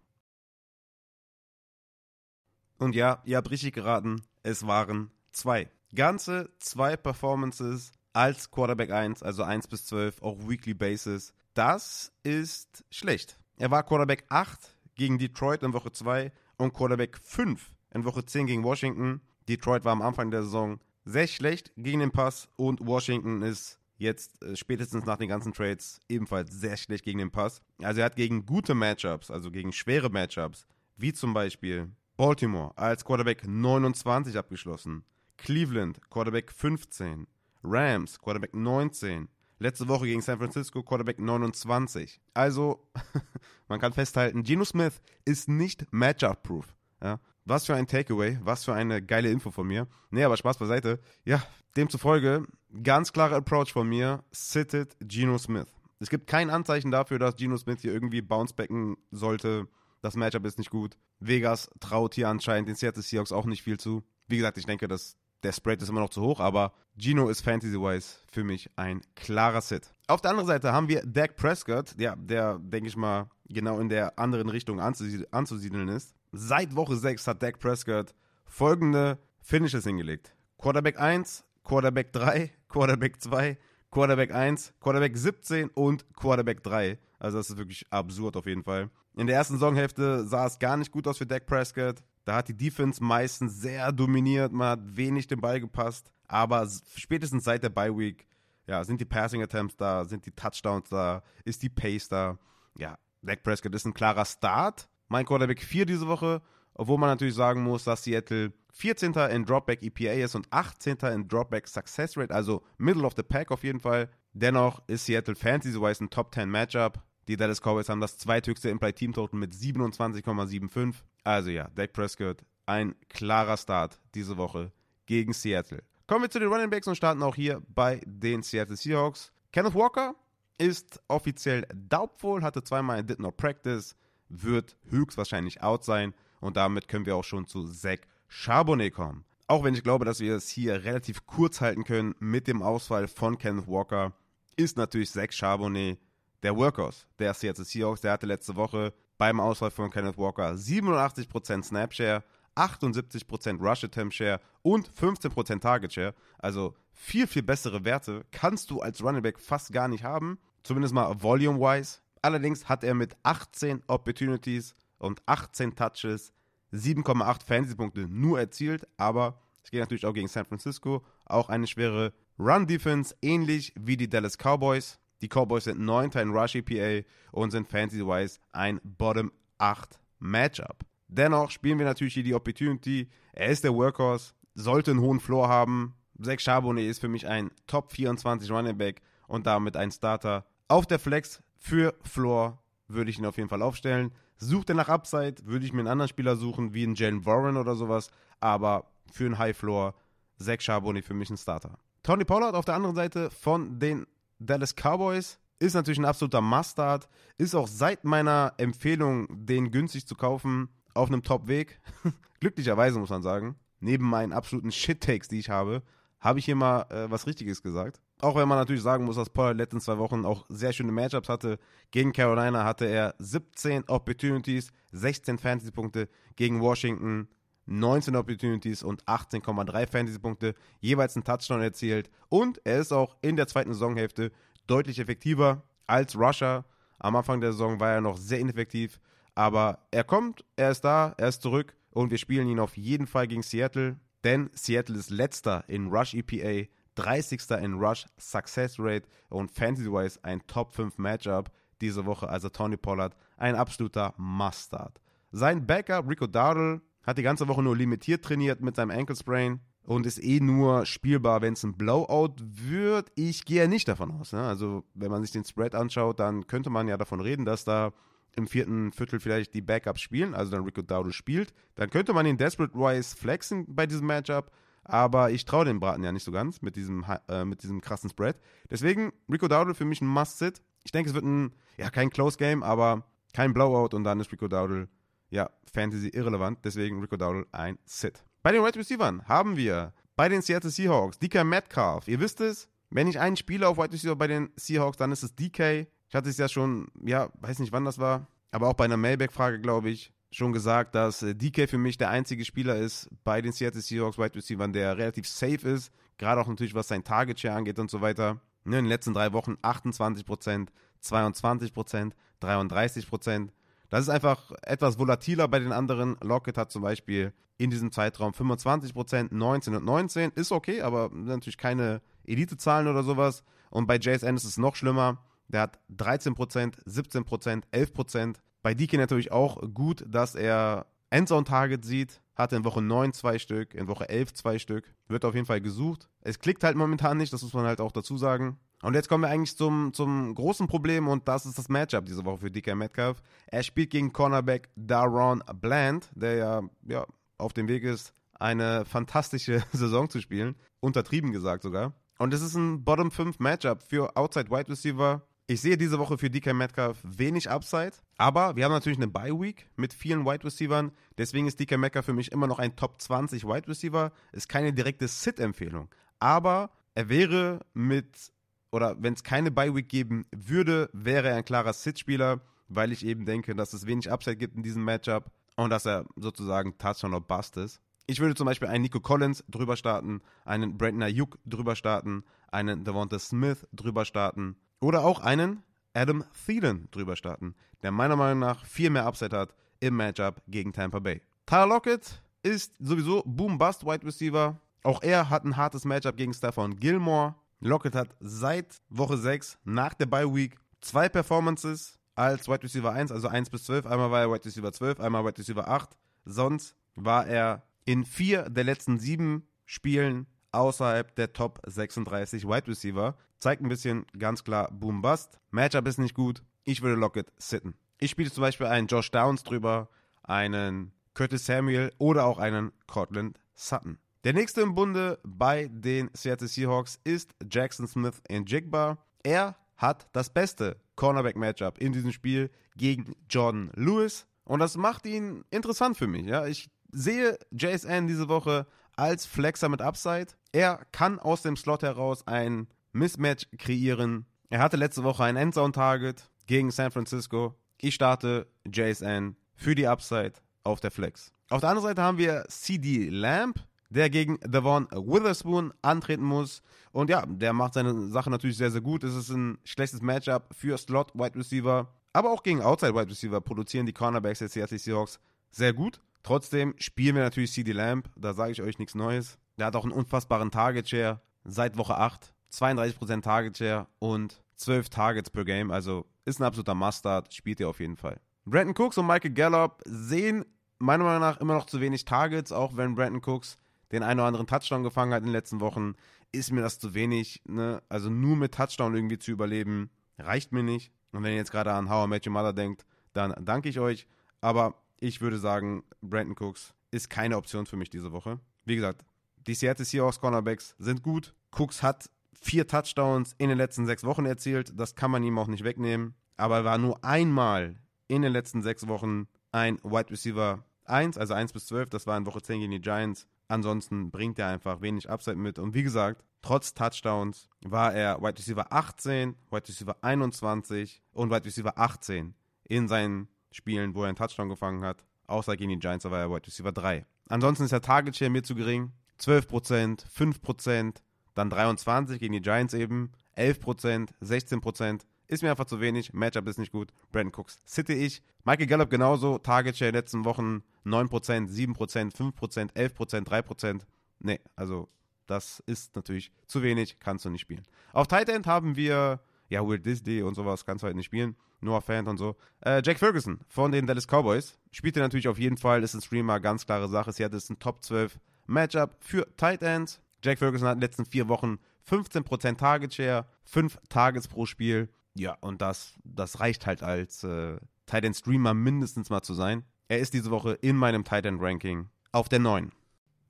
Und 2.77 2.95
ja, 2.95 3.21
ihr 3.25 3.37
habt 3.37 3.51
richtig 3.51 3.73
geraten, 3.73 4.21
es 4.43 4.65
waren 4.65 5.11
zwei. 5.31 5.69
Ganze 5.93 6.49
zwei 6.59 6.97
Performances 6.97 7.91
als 8.13 8.49
Quarterback 8.49 8.91
1, 8.91 9.23
also 9.23 9.43
1 9.43 9.67
bis 9.67 9.85
12, 9.85 10.21
auf 10.21 10.47
Weekly 10.47 10.73
Basis. 10.73 11.33
Das 11.53 12.11
ist 12.23 12.83
schlecht. 12.89 13.37
Er 13.57 13.71
war 13.71 13.83
Quarterback 13.83 14.25
8 14.29 14.75
gegen 14.95 15.17
Detroit 15.17 15.63
in 15.63 15.73
Woche 15.73 15.91
2 15.91 16.31
und 16.57 16.73
Quarterback 16.73 17.19
5 17.23 17.73
in 17.93 18.05
Woche 18.05 18.25
10 18.25 18.47
gegen 18.47 18.63
Washington. 18.63 19.21
Detroit 19.47 19.85
war 19.85 19.91
am 19.91 20.01
Anfang 20.01 20.31
der 20.31 20.43
Saison 20.43 20.79
sehr 21.05 21.27
schlecht 21.27 21.71
gegen 21.75 21.99
den 21.99 22.11
Pass 22.11 22.47
und 22.55 22.85
Washington 22.85 23.41
ist 23.41 23.79
jetzt 23.97 24.41
äh, 24.43 24.55
spätestens 24.55 25.05
nach 25.05 25.17
den 25.17 25.29
ganzen 25.29 25.53
Trades 25.53 25.99
ebenfalls 26.09 26.51
sehr 26.51 26.77
schlecht 26.77 27.05
gegen 27.05 27.19
den 27.19 27.31
Pass. 27.31 27.61
Also 27.81 28.01
er 28.01 28.05
hat 28.05 28.15
gegen 28.15 28.45
gute 28.45 28.73
Matchups, 28.73 29.31
also 29.31 29.51
gegen 29.51 29.71
schwere 29.71 30.09
Matchups, 30.09 30.65
wie 30.97 31.13
zum 31.13 31.33
Beispiel 31.33 31.91
Baltimore 32.17 32.77
als 32.77 33.05
Quarterback 33.05 33.47
29 33.47 34.37
abgeschlossen, 34.37 35.03
Cleveland 35.37 35.99
Quarterback 36.09 36.51
15, 36.51 37.27
Rams, 37.63 38.19
Quarterback 38.19 38.53
19. 38.53 39.27
Letzte 39.59 39.87
Woche 39.87 40.05
gegen 40.05 40.21
San 40.21 40.39
Francisco, 40.39 40.81
Quarterback 40.81 41.19
29. 41.19 42.19
Also, 42.33 42.87
man 43.67 43.79
kann 43.79 43.93
festhalten, 43.93 44.41
Geno 44.41 44.65
Smith 44.65 45.01
ist 45.23 45.47
nicht 45.47 45.85
Matchup-proof. 45.91 46.75
Ja? 47.01 47.19
Was 47.45 47.65
für 47.65 47.75
ein 47.75 47.87
Takeaway, 47.87 48.39
was 48.43 48.63
für 48.65 48.73
eine 48.73 49.01
geile 49.01 49.31
Info 49.31 49.51
von 49.51 49.67
mir. 49.67 49.87
Nee, 50.09 50.23
aber 50.23 50.37
Spaß 50.37 50.57
beiseite. 50.57 50.99
Ja, 51.25 51.41
demzufolge, 51.75 52.45
ganz 52.83 53.13
klarer 53.13 53.37
Approach 53.37 53.73
von 53.73 53.87
mir, 53.87 54.23
sittet 54.31 54.95
Geno 54.99 55.37
Smith. 55.37 55.67
Es 55.99 56.09
gibt 56.09 56.27
kein 56.27 56.49
Anzeichen 56.49 56.91
dafür, 56.91 57.19
dass 57.19 57.35
Geno 57.35 57.57
Smith 57.57 57.81
hier 57.81 57.93
irgendwie 57.93 58.21
bouncebacken 58.21 58.97
sollte. 59.11 59.67
Das 60.01 60.15
Matchup 60.15 60.45
ist 60.45 60.57
nicht 60.57 60.71
gut. 60.71 60.97
Vegas 61.19 61.69
traut 61.79 62.15
hier 62.15 62.29
anscheinend 62.29 62.67
den 62.67 62.75
Seattle 62.75 63.03
Seahawks 63.03 63.31
auch 63.31 63.45
nicht 63.45 63.61
viel 63.61 63.79
zu. 63.79 64.03
Wie 64.27 64.37
gesagt, 64.37 64.57
ich 64.57 64.65
denke, 64.65 64.87
dass 64.87 65.15
der 65.43 65.51
Spread 65.51 65.81
ist 65.81 65.89
immer 65.89 66.01
noch 66.01 66.09
zu 66.09 66.21
hoch, 66.21 66.39
aber 66.39 66.73
Gino 66.97 67.29
ist 67.29 67.41
fantasy-wise 67.41 68.17
für 68.31 68.43
mich 68.43 68.69
ein 68.75 69.01
klarer 69.15 69.61
Sit. 69.61 69.93
Auf 70.07 70.21
der 70.21 70.31
anderen 70.31 70.47
Seite 70.47 70.71
haben 70.71 70.87
wir 70.87 71.03
Dak 71.05 71.35
Prescott, 71.35 71.95
ja, 71.97 72.15
der, 72.15 72.59
denke 72.59 72.87
ich 72.87 72.95
mal, 72.95 73.29
genau 73.49 73.79
in 73.79 73.89
der 73.89 74.17
anderen 74.19 74.49
Richtung 74.49 74.79
anzusiedeln 74.79 75.87
ist. 75.87 76.13
Seit 76.33 76.77
Woche 76.77 76.95
6 76.95 77.27
hat 77.27 77.43
Dak 77.43 77.59
Prescott 77.59 78.15
folgende 78.45 79.19
Finishes 79.41 79.83
hingelegt. 79.83 80.33
Quarterback 80.57 80.97
1, 80.97 81.43
Quarterback 81.65 82.13
3, 82.13 82.51
Quarterback 82.69 83.21
2, 83.21 83.57
Quarterback 83.91 84.33
1, 84.33 84.73
Quarterback 84.79 85.17
17 85.17 85.67
und 85.69 86.05
Quarterback 86.15 86.63
3. 86.63 86.97
Also 87.19 87.37
das 87.37 87.49
ist 87.49 87.57
wirklich 87.57 87.85
absurd 87.89 88.37
auf 88.37 88.45
jeden 88.45 88.63
Fall. 88.63 88.89
In 89.17 89.27
der 89.27 89.35
ersten 89.35 89.55
Saisonhälfte 89.55 90.25
sah 90.25 90.45
es 90.45 90.57
gar 90.57 90.77
nicht 90.77 90.91
gut 90.91 91.05
aus 91.05 91.17
für 91.17 91.25
Dak 91.25 91.45
Prescott. 91.45 92.01
Da 92.23 92.37
hat 92.37 92.47
die 92.47 92.55
Defense 92.55 93.03
meistens 93.03 93.59
sehr 93.59 93.91
dominiert, 93.91 94.53
man 94.53 94.69
hat 94.69 94.95
wenig 94.95 95.27
den 95.27 95.41
Ball 95.41 95.59
gepasst. 95.59 96.11
Aber 96.29 96.65
spätestens 96.95 97.43
seit 97.43 97.61
der 97.61 97.69
Bye 97.69 97.97
Week, 97.97 98.25
ja, 98.67 98.85
sind 98.85 99.01
die 99.01 99.05
Passing 99.05 99.43
Attempts 99.43 99.75
da, 99.75 100.05
sind 100.05 100.25
die 100.25 100.31
Touchdowns 100.31 100.87
da, 100.87 101.23
ist 101.43 101.61
die 101.61 101.69
Pace 101.69 102.07
da. 102.07 102.37
Ja, 102.77 102.97
Dak 103.21 103.43
Prescott 103.43 103.75
ist 103.75 103.85
ein 103.85 103.93
klarer 103.93 104.23
Start. 104.23 104.87
Mein 105.11 105.25
Quarterback 105.25 105.61
4 105.61 105.85
diese 105.85 106.07
Woche, 106.07 106.41
obwohl 106.73 106.97
man 106.97 107.09
natürlich 107.09 107.35
sagen 107.35 107.61
muss, 107.61 107.83
dass 107.83 108.05
Seattle 108.05 108.53
14. 108.71 109.11
in 109.29 109.43
Dropback 109.43 109.83
EPA 109.83 110.13
ist 110.13 110.35
und 110.35 110.47
18. 110.51 110.99
in 111.13 111.27
Dropback 111.27 111.67
Success 111.67 112.15
Rate, 112.15 112.33
also 112.33 112.63
Middle 112.77 113.03
of 113.03 113.11
the 113.17 113.21
Pack 113.21 113.51
auf 113.51 113.65
jeden 113.65 113.81
Fall. 113.81 114.09
Dennoch 114.31 114.81
ist 114.87 115.05
Seattle 115.05 115.35
Fantasy-wise 115.35 116.05
ein 116.05 116.09
Top 116.09 116.33
10 116.33 116.49
Matchup. 116.49 117.03
Die 117.27 117.35
Dallas 117.35 117.59
Cowboys 117.59 117.89
haben 117.89 117.99
das 117.99 118.17
zweithöchste 118.19 118.69
Implied 118.69 118.95
Team 118.95 119.11
Total 119.11 119.37
mit 119.37 119.53
27,75. 119.53 120.95
Also 121.25 121.49
ja, 121.49 121.67
Dak 121.75 121.91
Prescott, 121.91 122.45
ein 122.65 122.95
klarer 123.09 123.57
Start 123.57 123.99
diese 124.15 124.37
Woche 124.37 124.71
gegen 125.07 125.33
Seattle. 125.33 125.83
Kommen 126.07 126.21
wir 126.21 126.29
zu 126.29 126.39
den 126.39 126.47
Running 126.47 126.69
Backs 126.69 126.87
und 126.87 126.95
starten 126.95 127.21
auch 127.21 127.35
hier 127.35 127.61
bei 127.67 127.99
den 128.05 128.43
Seattle 128.43 128.77
Seahawks. 128.77 129.33
Kenneth 129.51 129.75
Walker 129.75 130.15
ist 130.57 131.01
offiziell 131.09 131.67
doubtful, 131.75 132.41
hatte 132.41 132.63
zweimal 132.63 132.99
ein 132.99 133.07
Did 133.07 133.19
Not 133.19 133.35
Practice, 133.35 133.93
wird 134.31 134.77
höchstwahrscheinlich 134.89 135.61
out 135.61 135.83
sein 135.83 136.13
und 136.39 136.57
damit 136.57 136.87
können 136.87 137.05
wir 137.05 137.15
auch 137.15 137.23
schon 137.23 137.47
zu 137.47 137.67
Zach 137.67 137.99
Charbonnet 138.27 138.93
kommen. 138.93 139.25
Auch 139.47 139.63
wenn 139.63 139.73
ich 139.73 139.83
glaube, 139.83 140.05
dass 140.05 140.19
wir 140.19 140.35
es 140.35 140.49
hier 140.49 140.83
relativ 140.83 141.25
kurz 141.25 141.59
halten 141.59 141.83
können 141.83 142.15
mit 142.19 142.47
dem 142.47 142.61
Ausfall 142.61 143.07
von 143.07 143.37
Kenneth 143.37 143.67
Walker, 143.67 144.13
ist 144.55 144.77
natürlich 144.77 145.11
Zach 145.11 145.31
Charbonnet 145.31 145.99
der 146.43 146.55
Workhorse 146.55 147.05
der 147.19 147.33
Seattle 147.33 147.65
Seahawks. 147.65 148.01
Der 148.01 148.13
hatte 148.13 148.25
letzte 148.25 148.55
Woche 148.55 148.93
beim 149.17 149.39
Ausfall 149.39 149.71
von 149.71 149.91
Kenneth 149.91 150.17
Walker 150.17 150.53
87% 150.53 151.63
Snapshare, 151.63 152.23
78% 152.55 153.59
Rush 153.59 153.83
Attempt 153.83 154.15
Share 154.15 154.39
und 154.61 154.89
15% 154.89 155.59
Target 155.59 155.93
Share. 155.93 156.15
Also 156.39 156.73
viel, 156.93 157.27
viel 157.27 157.43
bessere 157.43 157.83
Werte 157.85 158.25
kannst 158.31 158.71
du 158.71 158.81
als 158.81 159.03
Running 159.03 159.21
Back 159.21 159.39
fast 159.39 159.71
gar 159.71 159.87
nicht 159.87 160.03
haben. 160.03 160.39
Zumindest 160.63 160.93
mal 160.93 161.21
volume-wise. 161.21 161.99
Allerdings 162.21 162.69
hat 162.69 162.83
er 162.83 162.93
mit 162.93 163.15
18 163.23 163.83
Opportunities 163.87 164.75
und 164.97 165.21
18 165.25 165.75
Touches 165.75 166.33
7,8 166.73 167.45
Fantasy-Punkte 167.45 168.07
nur 168.07 168.39
erzielt. 168.39 168.87
Aber 168.97 169.39
es 169.63 169.71
geht 169.71 169.79
natürlich 169.79 170.05
auch 170.05 170.13
gegen 170.13 170.27
San 170.27 170.45
Francisco. 170.45 171.03
Auch 171.25 171.49
eine 171.49 171.67
schwere 171.67 172.13
Run-Defense, 172.39 173.15
ähnlich 173.21 173.73
wie 173.79 173.97
die 173.97 174.09
Dallas 174.09 174.37
Cowboys. 174.37 174.99
Die 175.21 175.27
Cowboys 175.27 175.65
sind 175.65 175.79
9. 175.79 176.11
in 176.11 176.31
Rush 176.31 176.55
EPA 176.55 177.07
und 177.31 177.51
sind 177.51 177.67
Fantasy-wise 177.67 178.39
ein 178.51 178.79
Bottom 178.83 179.31
8 179.57 179.99
Matchup. 180.19 180.83
Dennoch 181.07 181.51
spielen 181.51 181.77
wir 181.77 181.85
natürlich 181.85 182.13
hier 182.13 182.23
die 182.23 182.33
Opportunity. 182.33 183.09
Er 183.33 183.49
ist 183.49 183.63
der 183.63 183.73
Workhorse, 183.73 184.33
sollte 184.55 184.91
einen 184.91 185.01
hohen 185.01 185.19
Floor 185.19 185.47
haben. 185.47 185.95
Zach 186.21 186.39
Charbonnet 186.39 186.85
ist 186.85 186.99
für 186.99 187.07
mich 187.07 187.27
ein 187.27 187.51
Top 187.67 187.91
24 187.91 188.49
Running 188.49 188.77
Back 188.77 189.01
und 189.27 189.45
damit 189.45 189.75
ein 189.75 189.91
Starter. 189.91 190.45
Auf 190.67 190.85
der 190.87 190.99
Flex 190.99 191.41
für 191.61 191.93
Floor 192.03 192.57
würde 192.87 193.11
ich 193.11 193.19
ihn 193.19 193.25
auf 193.25 193.37
jeden 193.37 193.47
Fall 193.47 193.61
aufstellen. 193.61 194.11
Sucht 194.37 194.69
er 194.69 194.75
nach 194.75 194.89
Upside, 194.89 195.35
würde 195.45 195.63
ich 195.63 195.71
mir 195.71 195.81
einen 195.81 195.87
anderen 195.87 196.09
Spieler 196.09 196.35
suchen, 196.35 196.73
wie 196.73 196.83
einen 196.83 196.95
Jalen 196.95 197.23
Warren 197.25 197.55
oder 197.55 197.75
sowas. 197.75 198.09
Aber 198.39 198.91
für 199.11 199.25
einen 199.25 199.37
High 199.37 199.55
Floor, 199.55 199.93
Zach 200.37 200.59
Charbonnet 200.59 201.05
für 201.05 201.13
mich 201.13 201.29
ein 201.29 201.37
Starter. 201.37 201.77
Tony 202.01 202.25
Pollard 202.25 202.55
auf 202.55 202.65
der 202.65 202.73
anderen 202.73 202.95
Seite 202.95 203.29
von 203.29 203.79
den 203.79 204.07
Dallas 204.39 204.73
Cowboys 204.73 205.37
ist 205.59 205.75
natürlich 205.75 205.99
ein 205.99 206.05
absoluter 206.05 206.41
Mustard. 206.41 207.07
Ist 207.37 207.53
auch 207.53 207.67
seit 207.67 208.05
meiner 208.05 208.55
Empfehlung, 208.57 209.27
den 209.29 209.69
günstig 209.69 210.07
zu 210.07 210.15
kaufen, 210.15 210.69
auf 210.95 211.09
einem 211.09 211.21
Top-Weg. 211.21 211.79
Glücklicherweise 212.39 212.97
muss 212.97 213.11
man 213.11 213.21
sagen. 213.21 213.55
Neben 213.79 214.09
meinen 214.09 214.33
absoluten 214.33 214.71
Shit-Takes, 214.71 215.27
die 215.27 215.39
ich 215.39 215.51
habe, 215.51 215.83
habe 216.19 216.39
ich 216.39 216.45
hier 216.45 216.55
mal 216.55 216.81
äh, 216.89 217.11
was 217.11 217.27
Richtiges 217.27 217.61
gesagt. 217.61 218.01
Auch 218.21 218.35
wenn 218.35 218.47
man 218.47 218.59
natürlich 218.59 218.83
sagen 218.83 219.05
muss, 219.05 219.15
dass 219.15 219.29
Pollard 219.29 219.57
letzten 219.57 219.81
zwei 219.81 219.97
Wochen 219.97 220.25
auch 220.25 220.45
sehr 220.47 220.73
schöne 220.73 220.91
Matchups 220.91 221.27
hatte. 221.27 221.57
Gegen 221.89 222.13
Carolina 222.13 222.63
hatte 222.63 222.85
er 222.85 223.15
17 223.17 223.89
Opportunities, 223.89 224.71
16 224.91 225.39
Fantasy-Punkte. 225.39 226.07
Gegen 226.35 226.61
Washington 226.61 227.27
19 227.65 228.15
Opportunities 228.15 228.83
und 228.83 229.03
18,3 229.05 229.87
Fantasy-Punkte. 229.87 230.55
Jeweils 230.79 231.15
einen 231.15 231.23
Touchdown 231.23 231.61
erzielt. 231.61 232.09
Und 232.29 232.61
er 232.63 232.79
ist 232.79 232.91
auch 232.91 233.15
in 233.21 233.35
der 233.35 233.47
zweiten 233.47 233.73
Saisonhälfte 233.73 234.31
deutlich 234.67 234.99
effektiver 234.99 235.63
als 235.87 236.15
Rusher. 236.15 236.65
Am 236.99 237.15
Anfang 237.15 237.41
der 237.41 237.53
Saison 237.53 237.79
war 237.79 237.91
er 237.91 238.01
noch 238.01 238.17
sehr 238.17 238.39
ineffektiv. 238.39 238.99
Aber 239.33 239.79
er 239.91 240.03
kommt, 240.03 240.45
er 240.55 240.71
ist 240.71 240.81
da, 240.81 241.15
er 241.17 241.29
ist 241.29 241.41
zurück 241.41 241.75
und 241.91 242.11
wir 242.11 242.17
spielen 242.17 242.47
ihn 242.47 242.59
auf 242.59 242.77
jeden 242.77 243.07
Fall 243.07 243.27
gegen 243.27 243.43
Seattle, 243.43 243.97
denn 244.23 244.49
Seattle 244.53 244.97
ist 244.97 245.09
letzter 245.09 245.63
in 245.67 245.87
Rush 245.87 246.13
EPA, 246.13 246.69
30. 246.95 247.41
in 247.61 247.73
Rush 247.75 248.05
Success 248.19 248.75
Rate 248.79 249.07
und 249.29 249.51
Fantasy-wise 249.51 250.19
ein 250.23 250.45
Top 250.47 250.73
5 250.73 250.97
Matchup 250.97 251.51
diese 251.81 252.05
Woche, 252.05 252.29
also 252.29 252.49
Tony 252.49 252.77
Pollard, 252.77 253.15
ein 253.37 253.55
absoluter 253.55 254.13
Mustard. 254.17 255.01
Sein 255.31 255.65
Backup, 255.65 256.07
Rico 256.07 256.27
Dowdle, 256.27 256.81
hat 257.03 257.17
die 257.17 257.23
ganze 257.23 257.47
Woche 257.47 257.63
nur 257.63 257.75
limitiert 257.75 258.23
trainiert 258.23 258.61
mit 258.61 258.75
seinem 258.75 258.91
Ankle 258.91 259.15
Sprain 259.15 259.59
und 259.83 260.05
ist 260.05 260.23
eh 260.23 260.39
nur 260.39 260.85
spielbar, 260.85 261.41
wenn 261.41 261.53
es 261.53 261.63
ein 261.63 261.73
Blowout 261.73 262.35
wird. 262.39 263.11
Ich 263.15 263.45
gehe 263.45 263.63
ja 263.63 263.67
nicht 263.67 263.87
davon 263.87 264.11
aus. 264.11 264.33
Ne? 264.33 264.41
Also, 264.41 264.83
wenn 264.93 265.09
man 265.09 265.21
sich 265.23 265.31
den 265.31 265.43
Spread 265.43 265.73
anschaut, 265.73 266.19
dann 266.19 266.45
könnte 266.45 266.69
man 266.69 266.87
ja 266.87 266.97
davon 266.97 267.19
reden, 267.19 267.45
dass 267.45 267.65
da 267.65 267.91
im 268.35 268.47
vierten 268.47 268.91
Viertel 268.91 269.19
vielleicht 269.19 269.53
die 269.53 269.61
Backups 269.61 270.01
spielen, 270.01 270.33
also 270.33 270.51
dann 270.51 270.63
Rico 270.63 270.81
Dowdle 270.81 271.11
spielt, 271.11 271.53
dann 271.75 271.89
könnte 271.89 272.13
man 272.13 272.25
ihn 272.25 272.37
Desperate 272.37 272.73
Wise 272.75 273.15
flexen 273.15 273.65
bei 273.67 273.85
diesem 273.85 274.07
Matchup, 274.07 274.51
aber 274.83 275.31
ich 275.31 275.45
traue 275.45 275.65
dem 275.65 275.79
Braten 275.79 276.03
ja 276.03 276.11
nicht 276.11 276.23
so 276.23 276.31
ganz 276.31 276.61
mit 276.61 276.75
diesem, 276.75 277.05
äh, 277.27 277.45
mit 277.45 277.63
diesem 277.63 277.81
krassen 277.81 278.09
Spread. 278.09 278.39
Deswegen 278.69 279.13
Rico 279.31 279.47
Dowdle 279.47 279.75
für 279.75 279.85
mich 279.85 280.01
ein 280.01 280.07
Must-Sit. 280.07 280.61
Ich 280.83 280.91
denke, 280.91 281.09
es 281.09 281.13
wird 281.13 281.25
ein, 281.25 281.53
ja, 281.77 281.89
kein 281.89 282.09
Close 282.09 282.37
Game, 282.37 282.63
aber 282.63 283.05
kein 283.33 283.53
Blowout 283.53 283.95
und 283.95 284.03
dann 284.03 284.19
ist 284.19 284.31
Rico 284.31 284.47
Dowdle, 284.47 284.89
ja, 285.29 285.49
Fantasy 285.71 286.09
irrelevant. 286.09 286.59
Deswegen 286.63 286.99
Rico 286.99 287.17
Dowdle 287.17 287.45
ein 287.51 287.77
Sit. 287.85 288.23
Bei 288.43 288.51
den 288.51 288.63
Red 288.63 288.77
Receivers 288.77 289.21
haben 289.25 289.55
wir 289.55 289.93
bei 290.15 290.27
den 290.27 290.41
Seattle 290.41 290.69
Seahawks 290.69 291.19
DK 291.19 291.43
Metcalf. 291.43 292.07
Ihr 292.07 292.19
wisst 292.19 292.41
es, 292.41 292.67
wenn 292.89 293.07
ich 293.07 293.19
einen 293.19 293.37
Spieler 293.37 293.69
auf 293.69 293.77
Wide 293.77 293.93
Receiver 293.93 294.15
bei 294.15 294.27
den 294.27 294.49
Seahawks, 294.55 294.97
dann 294.97 295.11
ist 295.11 295.23
es 295.23 295.35
DK. 295.35 295.87
Ich 296.09 296.15
hatte 296.15 296.29
es 296.29 296.37
ja 296.37 296.49
schon, 296.49 296.87
ja, 297.05 297.29
weiß 297.39 297.59
nicht 297.59 297.71
wann 297.71 297.85
das 297.85 297.99
war, 297.99 298.27
aber 298.51 298.67
auch 298.67 298.73
bei 298.73 298.85
einer 298.85 298.97
Mailback-Frage, 298.97 299.61
glaube 299.61 299.89
ich, 299.89 300.11
schon 300.31 300.53
gesagt, 300.53 300.95
dass 300.95 301.21
äh, 301.21 301.35
DK 301.35 301.69
für 301.69 301.77
mich 301.77 301.97
der 301.97 302.09
einzige 302.09 302.45
Spieler 302.45 302.77
ist 302.77 303.09
bei 303.23 303.41
den 303.41 303.51
Seattle 303.51 303.81
Seahawks 303.81 304.17
Wide 304.17 304.35
Receivers, 304.35 304.71
der 304.71 304.97
relativ 304.97 305.27
safe 305.27 305.67
ist, 305.67 305.91
gerade 306.17 306.41
auch 306.41 306.47
natürlich 306.47 306.73
was 306.73 306.87
sein 306.87 307.03
Target 307.03 307.39
Share 307.39 307.55
angeht 307.55 307.79
und 307.79 307.91
so 307.91 308.01
weiter. 308.01 308.39
Ne, 308.63 308.77
in 308.77 308.85
den 308.85 308.89
letzten 308.89 309.13
drei 309.13 309.33
Wochen 309.33 309.57
28%, 309.61 310.67
22%, 311.03 312.11
33%. 312.41 313.49
Das 313.89 314.01
ist 314.01 314.09
einfach 314.09 314.51
etwas 314.61 314.99
volatiler 314.99 315.47
bei 315.47 315.59
den 315.59 315.71
anderen. 315.71 316.15
Lockett 316.21 316.57
hat 316.57 316.71
zum 316.71 316.83
Beispiel 316.83 317.33
in 317.57 317.69
diesem 317.69 317.91
Zeitraum 317.91 318.31
25%, 318.33 319.33
19 319.33 319.75
und 319.75 319.83
19. 319.83 320.31
Ist 320.31 320.51
okay, 320.51 320.81
aber 320.81 321.09
natürlich 321.11 321.57
keine 321.57 322.01
Elite-Zahlen 322.25 322.87
oder 322.87 323.03
sowas. 323.03 323.43
Und 323.69 323.87
bei 323.87 323.97
JSN 323.97 324.35
ist 324.35 324.43
es 324.43 324.57
noch 324.57 324.75
schlimmer. 324.75 325.23
Der 325.47 325.61
hat 325.61 325.79
13%, 325.95 326.85
17%, 326.85 327.63
11%. 327.71 328.35
Bei 328.61 328.73
DK 328.73 328.97
natürlich 328.97 329.31
auch 329.31 329.61
gut, 329.73 330.05
dass 330.07 330.35
er 330.35 330.85
Endzone-Target 331.09 331.85
sieht. 331.85 332.21
Hatte 332.35 332.55
in 332.55 332.63
Woche 332.63 332.81
9 332.81 333.13
zwei 333.13 333.37
Stück, 333.37 333.73
in 333.75 333.87
Woche 333.87 334.09
11 334.09 334.33
zwei 334.33 334.57
Stück. 334.57 334.93
Wird 335.07 335.25
auf 335.25 335.35
jeden 335.35 335.45
Fall 335.45 335.61
gesucht. 335.61 336.09
Es 336.21 336.39
klickt 336.39 336.63
halt 336.63 336.75
momentan 336.75 337.17
nicht, 337.17 337.33
das 337.33 337.43
muss 337.43 337.53
man 337.53 337.65
halt 337.65 337.81
auch 337.81 337.91
dazu 337.91 338.17
sagen. 338.17 338.57
Und 338.81 338.95
jetzt 338.95 339.09
kommen 339.09 339.23
wir 339.23 339.29
eigentlich 339.29 339.55
zum, 339.57 339.93
zum 339.93 340.33
großen 340.33 340.67
Problem 340.67 341.07
und 341.07 341.27
das 341.27 341.45
ist 341.45 341.57
das 341.57 341.69
Matchup 341.69 342.05
diese 342.05 342.25
Woche 342.25 342.39
für 342.39 342.51
DK 342.51 342.75
Metcalf. 342.75 343.21
Er 343.47 343.61
spielt 343.61 343.91
gegen 343.91 344.11
Cornerback 344.11 344.69
Daron 344.75 345.43
Bland, 345.59 346.09
der 346.15 346.35
ja, 346.35 346.61
ja 346.87 347.05
auf 347.37 347.53
dem 347.53 347.67
Weg 347.67 347.83
ist, 347.83 348.13
eine 348.39 348.85
fantastische 348.85 349.63
Saison 349.71 350.09
zu 350.09 350.19
spielen. 350.19 350.55
Untertrieben 350.79 351.31
gesagt 351.31 351.61
sogar. 351.61 351.93
Und 352.17 352.33
es 352.33 352.41
ist 352.41 352.55
ein 352.55 352.83
Bottom 352.83 353.11
5 353.11 353.39
Matchup 353.39 353.83
für 353.83 354.15
Outside 354.15 354.49
Wide 354.49 354.69
Receiver 354.69 355.27
ich 355.47 355.61
sehe 355.61 355.77
diese 355.77 355.99
Woche 355.99 356.17
für 356.17 356.29
DK 356.29 356.53
Metcalf 356.53 356.97
wenig 357.03 357.49
Upside, 357.49 357.93
aber 358.17 358.55
wir 358.55 358.63
haben 358.63 358.71
natürlich 358.71 358.97
eine 358.97 359.07
Bye 359.07 359.37
Week 359.39 359.69
mit 359.75 359.93
vielen 359.93 360.25
Wide 360.25 360.45
Receivern. 360.45 360.91
Deswegen 361.17 361.47
ist 361.47 361.59
DK 361.59 361.77
Metcalf 361.77 362.05
für 362.05 362.13
mich 362.13 362.31
immer 362.31 362.47
noch 362.47 362.59
ein 362.59 362.75
Top 362.75 363.01
20 363.01 363.43
Wide 363.43 363.67
Receiver. 363.67 364.11
Ist 364.31 364.47
keine 364.47 364.71
direkte 364.71 365.07
Sit-Empfehlung. 365.07 365.89
Aber 366.19 366.69
er 366.95 367.09
wäre 367.09 367.65
mit, 367.73 368.31
oder 368.71 368.95
wenn 369.01 369.13
es 369.13 369.23
keine 369.23 369.51
Bye 369.51 369.75
Week 369.75 369.89
geben 369.89 370.25
würde, 370.31 370.89
wäre 370.93 371.29
er 371.29 371.35
ein 371.35 371.45
klarer 371.45 371.73
Sit-Spieler, 371.73 372.41
weil 372.69 372.91
ich 372.91 373.05
eben 373.05 373.25
denke, 373.25 373.53
dass 373.53 373.73
es 373.73 373.85
wenig 373.85 374.09
Upside 374.09 374.37
gibt 374.37 374.55
in 374.55 374.63
diesem 374.63 374.85
Matchup 374.85 375.31
und 375.57 375.69
dass 375.69 375.85
er 375.85 376.05
sozusagen 376.15 376.77
Touchdown 376.77 377.13
oder 377.13 377.25
Bust 377.25 377.57
ist. 377.57 377.81
Ich 378.07 378.19
würde 378.19 378.35
zum 378.35 378.45
Beispiel 378.45 378.67
einen 378.67 378.83
Nico 378.83 378.99
Collins 378.99 379.43
drüber 379.49 379.75
starten, 379.75 380.21
einen 380.45 380.77
Brandon 380.77 381.03
Ayuk 381.03 381.39
drüber 381.45 381.75
starten, 381.75 382.23
einen 382.51 382.83
Devonta 382.83 383.19
Smith 383.19 383.67
drüber 383.73 384.05
starten 384.05 384.55
oder 384.81 385.05
auch 385.05 385.21
einen 385.21 385.63
Adam 385.93 386.25
Thielen 386.45 386.89
drüber 386.91 387.15
starten, 387.15 387.55
der 387.83 387.91
meiner 387.91 388.15
Meinung 388.15 388.39
nach 388.39 388.65
viel 388.65 388.89
mehr 388.89 389.05
Upside 389.05 389.37
hat 389.37 389.53
im 389.79 389.95
Matchup 389.95 390.41
gegen 390.47 390.73
Tampa 390.73 390.99
Bay. 390.99 391.21
Tyler 391.45 391.67
Lockett 391.67 392.21
ist 392.43 392.73
sowieso 392.79 393.23
Boom-Bust 393.25 393.85
Wide 393.85 394.05
Receiver. 394.05 394.59
Auch 394.83 395.01
er 395.01 395.29
hat 395.29 395.45
ein 395.45 395.57
hartes 395.57 395.85
Matchup 395.85 396.17
gegen 396.17 396.33
Stefan 396.33 396.75
Gilmore. 396.75 397.35
Lockett 397.59 397.95
hat 397.95 398.15
seit 398.19 398.81
Woche 398.89 399.17
6 399.17 399.59
nach 399.63 399.93
der 399.93 400.07
Bye 400.07 400.33
Week 400.33 400.55
zwei 400.81 401.09
Performances 401.09 401.99
als 402.15 402.47
Wide 402.47 402.63
Receiver 402.63 402.91
1, 402.91 403.11
also 403.11 403.27
1 403.27 403.49
bis 403.49 403.65
12. 403.65 403.85
Einmal 403.85 404.11
war 404.11 404.21
er 404.21 404.31
Wide 404.31 404.45
Receiver 404.45 404.71
12, 404.71 404.99
einmal 404.99 405.23
Wide 405.25 405.37
Receiver 405.37 405.67
8. 405.67 405.89
Sonst 406.25 406.75
war 406.95 407.27
er 407.27 407.63
in 407.85 408.05
vier 408.05 408.49
der 408.49 408.63
letzten 408.63 408.99
sieben 408.99 409.47
Spielen 409.65 410.27
außerhalb 410.51 411.15
der 411.15 411.33
Top 411.33 411.59
36 411.65 412.45
Wide 412.45 412.67
Receiver. 412.67 413.15
Zeigt 413.39 413.61
ein 413.61 413.69
bisschen 413.69 414.05
ganz 414.17 414.43
klar 414.43 414.69
Boom 414.71 415.01
Bust. 415.01 415.39
Matchup 415.49 415.87
ist 415.87 415.97
nicht 415.97 416.13
gut. 416.13 416.43
Ich 416.63 416.81
würde 416.81 416.99
Lockett 416.99 417.31
sitten. 417.37 417.73
Ich 417.99 418.11
spiele 418.11 418.31
zum 418.31 418.41
Beispiel 418.41 418.67
einen 418.67 418.87
Josh 418.87 419.11
Downs 419.11 419.43
drüber, 419.43 419.89
einen 420.23 420.91
Curtis 421.13 421.45
Samuel 421.45 421.91
oder 421.97 422.25
auch 422.25 422.37
einen 422.37 422.71
Cortland 422.87 423.39
Sutton. 423.55 423.97
Der 424.23 424.33
nächste 424.33 424.61
im 424.61 424.75
Bunde 424.75 425.19
bei 425.23 425.67
den 425.71 426.09
Seattle 426.13 426.47
Seahawks 426.47 426.99
ist 427.03 427.31
Jackson 427.49 427.87
Smith 427.87 428.21
in 428.27 428.45
Jigba. 428.45 428.97
Er 429.23 429.55
hat 429.77 430.07
das 430.13 430.29
beste 430.29 430.77
Cornerback-Matchup 430.95 431.79
in 431.79 431.91
diesem 431.91 432.11
Spiel 432.11 432.51
gegen 432.75 433.15
Jordan 433.29 433.71
Lewis. 433.75 434.27
Und 434.43 434.59
das 434.59 434.77
macht 434.77 435.05
ihn 435.07 435.43
interessant 435.49 435.97
für 435.97 436.07
mich. 436.07 436.27
Ja? 436.27 436.45
Ich 436.45 436.69
sehe 436.91 437.37
JSN 437.51 438.07
diese 438.07 438.29
Woche 438.29 438.67
als 438.95 439.25
Flexer 439.25 439.69
mit 439.69 439.81
Upside. 439.81 440.27
Er 440.51 440.85
kann 440.91 441.19
aus 441.19 441.41
dem 441.41 441.55
Slot 441.55 441.83
heraus 441.83 442.27
ein 442.27 442.67
Mismatch 442.91 443.47
kreieren. 443.57 444.25
Er 444.49 444.59
hatte 444.59 444.77
letzte 444.77 445.03
Woche 445.03 445.23
ein 445.23 445.37
Endzone-Target 445.37 446.29
gegen 446.47 446.71
San 446.71 446.91
Francisco. 446.91 447.55
Ich 447.77 447.95
starte 447.95 448.47
JSN 448.65 449.35
für 449.55 449.75
die 449.75 449.87
Upside 449.87 450.33
auf 450.63 450.79
der 450.79 450.91
Flex. 450.91 451.31
Auf 451.49 451.61
der 451.61 451.69
anderen 451.69 451.89
Seite 451.89 452.01
haben 452.01 452.17
wir 452.17 452.45
CD 452.47 453.09
Lamp, 453.09 453.59
der 453.89 454.09
gegen 454.09 454.39
Devon 454.41 454.87
Witherspoon 454.91 455.73
antreten 455.81 456.23
muss. 456.23 456.61
Und 456.91 457.09
ja, 457.09 457.25
der 457.25 457.53
macht 457.53 457.73
seine 457.73 458.07
Sache 458.09 458.29
natürlich 458.29 458.57
sehr, 458.57 458.71
sehr 458.71 458.81
gut. 458.81 459.03
Es 459.03 459.15
ist 459.15 459.29
ein 459.29 459.57
schlechtes 459.63 460.01
Matchup 460.01 460.53
für 460.53 460.77
Slot 460.77 461.13
Wide 461.13 461.37
Receiver. 461.37 461.87
Aber 462.13 462.31
auch 462.31 462.43
gegen 462.43 462.61
Outside 462.61 462.93
Wide 462.93 463.09
Receiver 463.09 463.39
produzieren 463.41 463.85
die 463.85 463.93
Cornerbacks 463.93 464.39
der 464.39 464.49
Seattle 464.49 464.77
Seahawks 464.77 465.19
sehr 465.51 465.73
gut. 465.73 466.01
Trotzdem 466.23 466.75
spielen 466.77 467.15
wir 467.15 467.23
natürlich 467.23 467.51
CD 467.51 467.71
Lamp. 467.71 468.09
Da 468.15 468.33
sage 468.33 468.51
ich 468.51 468.61
euch 468.61 468.79
nichts 468.79 468.95
Neues. 468.95 469.37
Der 469.57 469.67
hat 469.67 469.75
auch 469.75 469.83
einen 469.83 469.93
unfassbaren 469.93 470.51
Target 470.51 470.89
Share 470.89 471.21
seit 471.43 471.77
Woche 471.77 471.97
8. 471.97 472.33
32% 472.51 473.21
Target 473.21 473.57
Share 473.57 473.87
und 473.99 474.43
12 474.57 474.89
Targets 474.89 475.29
per 475.29 475.45
Game. 475.45 475.71
Also 475.71 476.05
ist 476.25 476.39
ein 476.39 476.43
absoluter 476.43 476.75
Mustard. 476.75 477.33
Spielt 477.33 477.59
ihr 477.59 477.69
auf 477.69 477.79
jeden 477.79 477.95
Fall. 477.95 478.19
Brandon 478.45 478.75
Cooks 478.77 478.97
und 478.97 479.07
Michael 479.07 479.31
Gallup 479.31 479.81
sehen 479.85 480.45
meiner 480.79 481.03
Meinung 481.03 481.21
nach 481.21 481.39
immer 481.39 481.53
noch 481.53 481.65
zu 481.65 481.79
wenig 481.79 482.05
Targets, 482.05 482.51
auch 482.51 482.75
wenn 482.75 482.95
Brandon 482.95 483.21
Cooks 483.23 483.57
den 483.91 484.03
einen 484.03 484.19
oder 484.19 484.27
anderen 484.27 484.47
Touchdown 484.47 484.83
gefangen 484.83 485.13
hat 485.13 485.19
in 485.19 485.27
den 485.27 485.33
letzten 485.33 485.59
Wochen, 485.59 485.93
ist 486.31 486.51
mir 486.51 486.61
das 486.61 486.79
zu 486.79 486.93
wenig. 486.93 487.41
Ne? 487.45 487.81
Also 487.89 488.09
nur 488.09 488.35
mit 488.35 488.53
Touchdown 488.53 488.95
irgendwie 488.95 489.19
zu 489.19 489.31
überleben, 489.31 489.89
reicht 490.17 490.51
mir 490.53 490.63
nicht. 490.63 490.91
Und 491.11 491.23
wenn 491.23 491.31
ihr 491.31 491.37
jetzt 491.37 491.51
gerade 491.51 491.73
an 491.73 491.89
How 491.89 492.05
I 492.05 492.09
Met 492.09 492.25
Your 492.25 492.33
Mother 492.33 492.53
denkt, 492.53 492.85
dann 493.13 493.33
danke 493.43 493.69
ich 493.69 493.79
euch. 493.79 494.07
Aber 494.39 494.80
ich 495.01 495.19
würde 495.19 495.37
sagen, 495.37 495.83
Brandon 496.01 496.35
Cooks 496.39 496.73
ist 496.91 497.09
keine 497.09 497.35
Option 497.35 497.65
für 497.65 497.75
mich 497.75 497.89
diese 497.89 498.13
Woche. 498.13 498.39
Wie 498.63 498.75
gesagt, 498.75 499.03
die 499.47 499.55
Seattle 499.55 499.83
Seahawks 499.83 500.19
Cornerbacks 500.19 500.75
sind 500.77 501.01
gut. 501.01 501.33
Cooks 501.57 501.81
hat 501.83 502.09
vier 502.33 502.67
Touchdowns 502.67 503.33
in 503.37 503.49
den 503.49 503.57
letzten 503.57 503.85
sechs 503.85 504.03
Wochen 504.03 504.25
erzielt. 504.25 504.79
Das 504.79 504.95
kann 504.95 505.11
man 505.11 505.23
ihm 505.23 505.37
auch 505.39 505.47
nicht 505.47 505.63
wegnehmen. 505.63 506.13
Aber 506.37 506.57
er 506.57 506.63
war 506.63 506.77
nur 506.77 507.03
einmal 507.03 507.75
in 508.07 508.21
den 508.21 508.31
letzten 508.31 508.61
sechs 508.61 508.87
Wochen 508.87 509.27
ein 509.51 509.79
Wide 509.83 510.11
Receiver 510.11 510.63
1, 510.85 511.17
also 511.17 511.33
1 511.33 511.51
bis 511.51 511.65
12. 511.67 511.89
Das 511.89 512.05
war 512.05 512.17
in 512.17 512.25
Woche 512.27 512.41
10 512.41 512.59
gegen 512.59 512.71
die 512.71 512.81
Giants. 512.81 513.27
Ansonsten 513.47 514.11
bringt 514.11 514.37
er 514.37 514.47
einfach 514.47 514.81
wenig 514.81 515.09
Upside 515.09 515.35
mit. 515.35 515.57
Und 515.57 515.73
wie 515.73 515.83
gesagt, 515.83 516.23
trotz 516.43 516.75
Touchdowns 516.75 517.49
war 517.65 517.93
er 517.93 518.21
Wide 518.21 518.37
Receiver 518.37 518.71
18, 518.71 519.35
Wide 519.49 519.67
Receiver 519.67 519.97
21 520.01 521.01
und 521.13 521.31
Wide 521.31 521.45
Receiver 521.45 521.77
18 521.77 522.35
in 522.65 522.87
seinen 522.87 523.27
Spielen, 523.51 523.95
wo 523.95 524.03
er 524.03 524.07
einen 524.07 524.15
Touchdown 524.15 524.49
gefangen 524.49 524.83
hat. 524.83 525.03
Außer 525.27 525.55
gegen 525.55 525.69
die 525.69 525.79
Giants, 525.79 526.03
da 526.03 526.11
war 526.11 526.19
er 526.19 526.29
Wide 526.29 526.47
Receiver 526.47 526.71
3. 526.71 527.05
Ansonsten 527.29 527.63
ist 527.63 527.71
der 527.71 527.81
Target 527.81 528.15
Share 528.15 528.29
mir 528.29 528.43
zu 528.43 528.55
gering. 528.55 528.91
12%, 529.19 530.05
5%, 530.07 530.95
dann 531.35 531.49
23 531.49 532.19
gegen 532.19 532.33
die 532.33 532.41
Giants 532.41 532.73
eben, 532.73 533.11
11%, 533.37 534.09
16%. 534.21 535.01
Ist 535.27 535.43
mir 535.43 535.51
einfach 535.51 535.65
zu 535.65 535.79
wenig. 535.79 536.11
Matchup 536.11 536.47
ist 536.47 536.57
nicht 536.57 536.73
gut. 536.73 536.91
Brandon 537.11 537.33
Cooks 537.39 537.61
sitte 537.63 537.93
ich. 537.93 538.21
Michael 538.43 538.67
Gallup 538.67 538.89
genauso. 538.89 539.37
Target 539.37 539.77
Share 539.77 539.89
in 539.89 539.93
den 539.93 540.01
letzten 540.01 540.25
Wochen 540.25 540.63
9%, 540.85 541.47
7%, 541.47 542.13
5%, 542.13 542.73
11%, 542.73 543.25
3%. 543.25 543.81
Nee, 544.19 544.41
also 544.57 544.89
das 545.27 545.63
ist 545.65 545.95
natürlich 545.95 546.33
zu 546.47 546.61
wenig. 546.61 546.99
Kannst 546.99 547.23
du 547.23 547.29
nicht 547.29 547.41
spielen. 547.41 547.65
Auf 547.93 548.07
Tight 548.07 548.27
End 548.27 548.45
haben 548.45 548.75
wir, 548.75 549.21
ja, 549.51 549.67
Will 549.67 549.79
Disney 549.79 550.21
und 550.21 550.33
sowas 550.33 550.65
kannst 550.65 550.81
du 550.81 550.87
halt 550.87 550.95
nicht 550.95 551.05
spielen. 551.05 551.35
Noah 551.59 551.81
Fant 551.81 552.07
und 552.07 552.17
so. 552.17 552.35
Äh, 552.61 552.81
Jack 552.83 552.99
Ferguson 552.99 553.41
von 553.47 553.71
den 553.71 553.85
Dallas 553.85 554.07
Cowboys. 554.07 554.57
Spielt 554.71 554.95
er 554.95 555.03
natürlich 555.03 555.27
auf 555.27 555.37
jeden 555.37 555.57
Fall. 555.57 555.83
Ist 555.83 555.93
ein 555.93 556.01
Streamer, 556.01 556.39
ganz 556.39 556.65
klare 556.65 556.87
Sache. 556.87 557.11
Sie 557.11 557.23
hat 557.23 557.33
es 557.33 557.49
ein 557.49 557.59
Top 557.59 557.83
12 557.83 558.17
Matchup 558.47 558.95
für 559.01 559.27
Tight 559.35 559.61
Ends. 559.61 559.99
Jack 560.23 560.39
Ferguson 560.39 560.67
hat 560.67 560.75
in 560.75 560.79
den 560.79 560.87
letzten 560.87 561.05
vier 561.05 561.27
Wochen 561.27 561.59
15% 561.89 562.57
Target 562.57 562.93
Share, 562.93 563.25
5 563.43 563.77
Targets 563.89 564.27
pro 564.27 564.45
Spiel. 564.45 564.89
Ja, 565.15 565.37
und 565.41 565.61
das, 565.61 565.95
das 566.03 566.39
reicht 566.39 566.65
halt 566.65 566.81
als 566.81 567.23
äh, 567.23 567.57
Tight 567.85 568.05
End 568.05 568.15
Streamer 568.15 568.53
mindestens 568.53 569.09
mal 569.09 569.21
zu 569.21 569.33
sein. 569.33 569.65
Er 569.89 569.99
ist 569.99 570.13
diese 570.13 570.31
Woche 570.31 570.53
in 570.53 570.77
meinem 570.77 571.03
Tight 571.03 571.25
End 571.25 571.41
Ranking 571.41 571.89
auf 572.13 572.29
der 572.29 572.39
9. 572.39 572.71